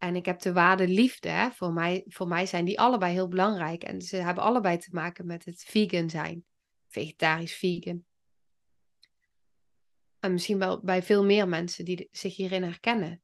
en 0.00 0.16
ik 0.16 0.26
heb 0.26 0.40
de 0.40 0.52
waarde 0.52 0.88
liefde, 0.88 1.28
hè, 1.28 1.50
voor, 1.50 1.72
mij, 1.72 2.04
voor 2.06 2.28
mij 2.28 2.46
zijn 2.46 2.64
die 2.64 2.80
allebei 2.80 3.12
heel 3.12 3.28
belangrijk 3.28 3.82
en 3.82 4.02
ze 4.02 4.16
hebben 4.16 4.44
allebei 4.44 4.78
te 4.78 4.88
maken 4.92 5.26
met 5.26 5.44
het 5.44 5.64
vegan 5.64 6.10
zijn, 6.10 6.44
vegetarisch 6.88 7.54
vegan. 7.54 8.04
En 10.18 10.32
misschien 10.32 10.58
wel 10.58 10.80
bij 10.80 11.02
veel 11.02 11.24
meer 11.24 11.48
mensen 11.48 11.84
die 11.84 12.08
zich 12.12 12.36
hierin 12.36 12.62
herkennen. 12.62 13.22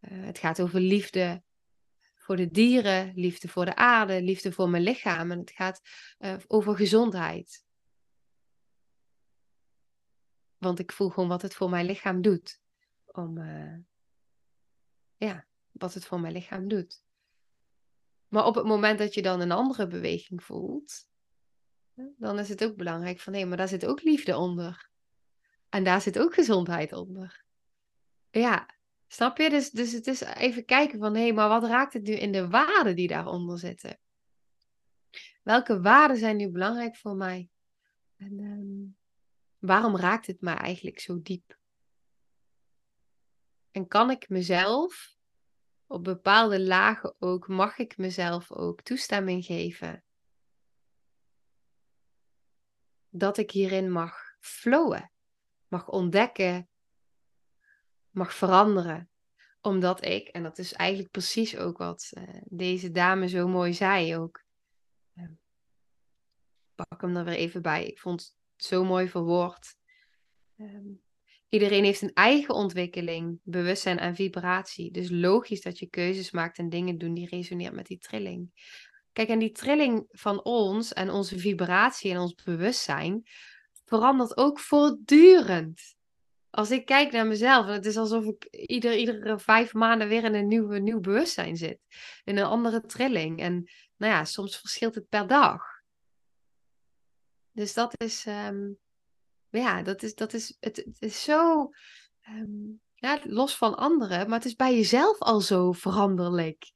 Uh, 0.00 0.24
het 0.24 0.38
gaat 0.38 0.60
over 0.60 0.80
liefde 0.80 1.42
voor 2.14 2.36
de 2.36 2.50
dieren, 2.50 3.12
liefde 3.14 3.48
voor 3.48 3.64
de 3.64 3.76
aarde, 3.76 4.22
liefde 4.22 4.52
voor 4.52 4.68
mijn 4.68 4.82
lichaam. 4.82 5.30
En 5.30 5.38
het 5.38 5.50
gaat 5.50 5.80
uh, 6.18 6.36
over 6.46 6.76
gezondheid. 6.76 7.64
Want 10.56 10.78
ik 10.78 10.92
voel 10.92 11.08
gewoon 11.08 11.28
wat 11.28 11.42
het 11.42 11.54
voor 11.54 11.70
mijn 11.70 11.86
lichaam 11.86 12.22
doet. 12.22 12.60
Om, 13.04 13.38
uh, 13.38 13.78
ja, 15.16 15.46
wat 15.78 15.94
het 15.94 16.04
voor 16.04 16.20
mijn 16.20 16.32
lichaam 16.32 16.68
doet. 16.68 17.04
Maar 18.28 18.46
op 18.46 18.54
het 18.54 18.64
moment 18.64 18.98
dat 18.98 19.14
je 19.14 19.22
dan 19.22 19.40
een 19.40 19.52
andere 19.52 19.86
beweging 19.86 20.42
voelt, 20.42 21.08
dan 21.94 22.38
is 22.38 22.48
het 22.48 22.64
ook 22.64 22.76
belangrijk 22.76 23.20
van 23.20 23.32
hé, 23.32 23.44
maar 23.44 23.56
daar 23.56 23.68
zit 23.68 23.86
ook 23.86 24.02
liefde 24.02 24.36
onder. 24.36 24.90
En 25.68 25.84
daar 25.84 26.00
zit 26.00 26.18
ook 26.18 26.34
gezondheid 26.34 26.92
onder. 26.92 27.44
Ja, 28.30 28.68
snap 29.06 29.38
je? 29.38 29.50
Dus, 29.50 29.70
dus 29.70 29.92
het 29.92 30.06
is 30.06 30.20
even 30.20 30.64
kijken 30.64 30.98
van 30.98 31.16
hé, 31.16 31.32
maar 31.32 31.48
wat 31.48 31.64
raakt 31.64 31.92
het 31.92 32.02
nu 32.02 32.12
in 32.12 32.32
de 32.32 32.48
waarden 32.48 32.96
die 32.96 33.08
daaronder 33.08 33.58
zitten? 33.58 33.98
Welke 35.42 35.80
waarden 35.80 36.16
zijn 36.16 36.36
nu 36.36 36.50
belangrijk 36.50 36.96
voor 36.96 37.16
mij? 37.16 37.50
En 38.16 38.38
um, 38.40 38.96
waarom 39.58 39.96
raakt 39.96 40.26
het 40.26 40.40
mij 40.40 40.56
eigenlijk 40.56 41.00
zo 41.00 41.22
diep? 41.22 41.58
En 43.70 43.88
kan 43.88 44.10
ik 44.10 44.28
mezelf 44.28 45.15
op 45.86 46.04
bepaalde 46.04 46.60
lagen 46.60 47.14
ook, 47.18 47.48
mag 47.48 47.78
ik 47.78 47.96
mezelf 47.96 48.52
ook 48.52 48.82
toestemming 48.82 49.44
geven 49.44 50.04
dat 53.08 53.38
ik 53.38 53.50
hierin 53.50 53.90
mag 53.92 54.36
flowen, 54.40 55.12
mag 55.68 55.88
ontdekken, 55.88 56.68
mag 58.10 58.34
veranderen. 58.34 59.10
Omdat 59.60 60.04
ik, 60.04 60.28
en 60.28 60.42
dat 60.42 60.58
is 60.58 60.72
eigenlijk 60.72 61.10
precies 61.10 61.56
ook 61.56 61.78
wat 61.78 62.10
uh, 62.12 62.40
deze 62.44 62.90
dame 62.90 63.28
zo 63.28 63.48
mooi 63.48 63.74
zei 63.74 64.16
ook. 64.16 64.44
Uh, 65.14 65.28
pak 66.74 67.00
hem 67.00 67.16
er 67.16 67.24
weer 67.24 67.34
even 67.34 67.62
bij. 67.62 67.86
Ik 67.86 67.98
vond 67.98 68.20
het 68.20 68.64
zo 68.66 68.84
mooi 68.84 69.08
verwoord. 69.08 69.76
Um, 70.56 71.02
Iedereen 71.56 71.84
heeft 71.84 72.02
een 72.02 72.14
eigen 72.14 72.54
ontwikkeling, 72.54 73.40
bewustzijn 73.42 73.98
en 73.98 74.14
vibratie. 74.14 74.90
Dus 74.90 75.10
logisch 75.10 75.60
dat 75.60 75.78
je 75.78 75.86
keuzes 75.86 76.30
maakt 76.30 76.58
en 76.58 76.68
dingen 76.68 76.98
doen 76.98 77.14
die 77.14 77.28
resoneert 77.28 77.74
met 77.74 77.86
die 77.86 77.98
trilling. 77.98 78.50
Kijk, 79.12 79.28
en 79.28 79.38
die 79.38 79.52
trilling 79.52 80.06
van 80.10 80.44
ons 80.44 80.92
en 80.92 81.10
onze 81.10 81.38
vibratie 81.38 82.10
en 82.10 82.18
ons 82.18 82.34
bewustzijn 82.44 83.22
verandert 83.84 84.36
ook 84.36 84.60
voortdurend. 84.60 85.94
Als 86.50 86.70
ik 86.70 86.84
kijk 86.84 87.12
naar 87.12 87.26
mezelf, 87.26 87.66
het 87.66 87.86
is 87.86 87.96
alsof 87.96 88.24
ik 88.24 88.44
ieder, 88.50 88.96
iedere 88.96 89.38
vijf 89.38 89.74
maanden 89.74 90.08
weer 90.08 90.24
in 90.24 90.34
een 90.34 90.48
nieuw, 90.48 90.68
nieuw 90.68 91.00
bewustzijn 91.00 91.56
zit. 91.56 91.78
In 92.24 92.36
een 92.36 92.44
andere 92.44 92.80
trilling. 92.80 93.40
En 93.40 93.70
nou 93.96 94.12
ja, 94.12 94.24
soms 94.24 94.56
verschilt 94.58 94.94
het 94.94 95.08
per 95.08 95.26
dag. 95.26 95.62
Dus 97.52 97.74
dat 97.74 98.00
is, 98.02 98.26
um, 98.26 98.78
ja, 99.56 99.82
dat 99.82 100.02
is, 100.02 100.14
dat 100.14 100.32
is, 100.32 100.56
het, 100.60 100.76
het 100.76 100.96
is 100.98 101.22
zo 101.22 101.70
ehm, 102.20 102.74
ja, 102.94 103.20
los 103.22 103.56
van 103.56 103.76
anderen, 103.76 104.28
maar 104.28 104.38
het 104.38 104.48
is 104.48 104.54
bij 104.54 104.74
jezelf 104.74 105.18
al 105.18 105.40
zo 105.40 105.72
veranderlijk. 105.72 106.70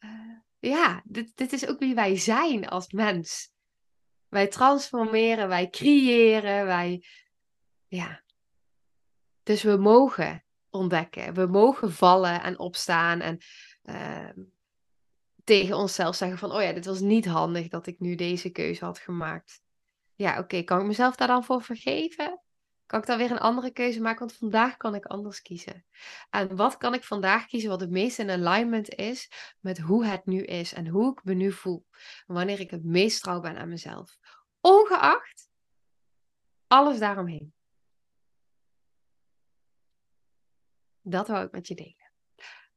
Uh, 0.00 0.38
ja, 0.58 1.02
dit, 1.04 1.36
dit 1.36 1.52
is 1.52 1.66
ook 1.66 1.78
wie 1.78 1.94
wij 1.94 2.16
zijn 2.16 2.68
als 2.68 2.92
mens. 2.92 3.50
Wij 4.28 4.48
transformeren, 4.48 5.48
wij 5.48 5.68
creëren, 5.68 6.66
wij. 6.66 7.04
Ja. 7.86 8.22
Dus 9.42 9.62
we 9.62 9.76
mogen 9.76 10.44
ontdekken. 10.70 11.34
We 11.34 11.46
mogen 11.46 11.92
vallen 11.92 12.42
en 12.42 12.58
opstaan 12.58 13.20
en 13.20 13.38
uh, 13.84 14.28
tegen 15.44 15.76
onszelf 15.76 16.16
zeggen 16.16 16.38
van, 16.38 16.52
oh 16.52 16.62
ja, 16.62 16.72
dit 16.72 16.86
was 16.86 17.00
niet 17.00 17.26
handig 17.26 17.68
dat 17.68 17.86
ik 17.86 18.00
nu 18.00 18.14
deze 18.14 18.50
keuze 18.50 18.84
had 18.84 18.98
gemaakt 18.98 19.62
ja, 20.18 20.38
oké, 20.38 20.62
kan 20.62 20.80
ik 20.80 20.86
mezelf 20.86 21.16
daar 21.16 21.28
dan 21.28 21.44
voor 21.44 21.62
vergeven? 21.62 22.40
Kan 22.86 23.00
ik 23.00 23.06
dan 23.06 23.18
weer 23.18 23.30
een 23.30 23.38
andere 23.38 23.70
keuze 23.70 24.00
maken? 24.00 24.18
Want 24.18 24.36
vandaag 24.36 24.76
kan 24.76 24.94
ik 24.94 25.06
anders 25.06 25.42
kiezen. 25.42 25.84
En 26.30 26.56
wat 26.56 26.76
kan 26.76 26.94
ik 26.94 27.04
vandaag 27.04 27.46
kiezen 27.46 27.70
wat 27.70 27.80
het 27.80 27.90
meest 27.90 28.18
in 28.18 28.30
alignment 28.30 28.88
is 28.88 29.30
met 29.60 29.78
hoe 29.78 30.04
het 30.06 30.26
nu 30.26 30.42
is 30.42 30.72
en 30.74 30.86
hoe 30.86 31.12
ik 31.12 31.24
me 31.24 31.34
nu 31.34 31.52
voel? 31.52 31.86
Wanneer 32.26 32.60
ik 32.60 32.70
het 32.70 32.84
meest 32.84 33.22
trouw 33.22 33.40
ben 33.40 33.58
aan 33.58 33.68
mezelf. 33.68 34.18
Ongeacht 34.60 35.48
alles 36.66 36.98
daaromheen. 36.98 37.52
Dat 41.00 41.28
wou 41.28 41.46
ik 41.46 41.52
met 41.52 41.68
je 41.68 41.74
delen. 41.74 42.12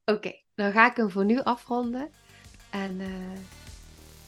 Oké, 0.05 0.41
dan 0.55 0.71
ga 0.71 0.89
ik 0.89 0.95
hem 0.95 1.09
voor 1.09 1.25
nu 1.25 1.39
afronden. 1.39 2.11
En 2.69 2.99
uh, 2.99 3.37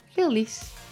veel 0.09 0.31
liefs. 0.31 0.91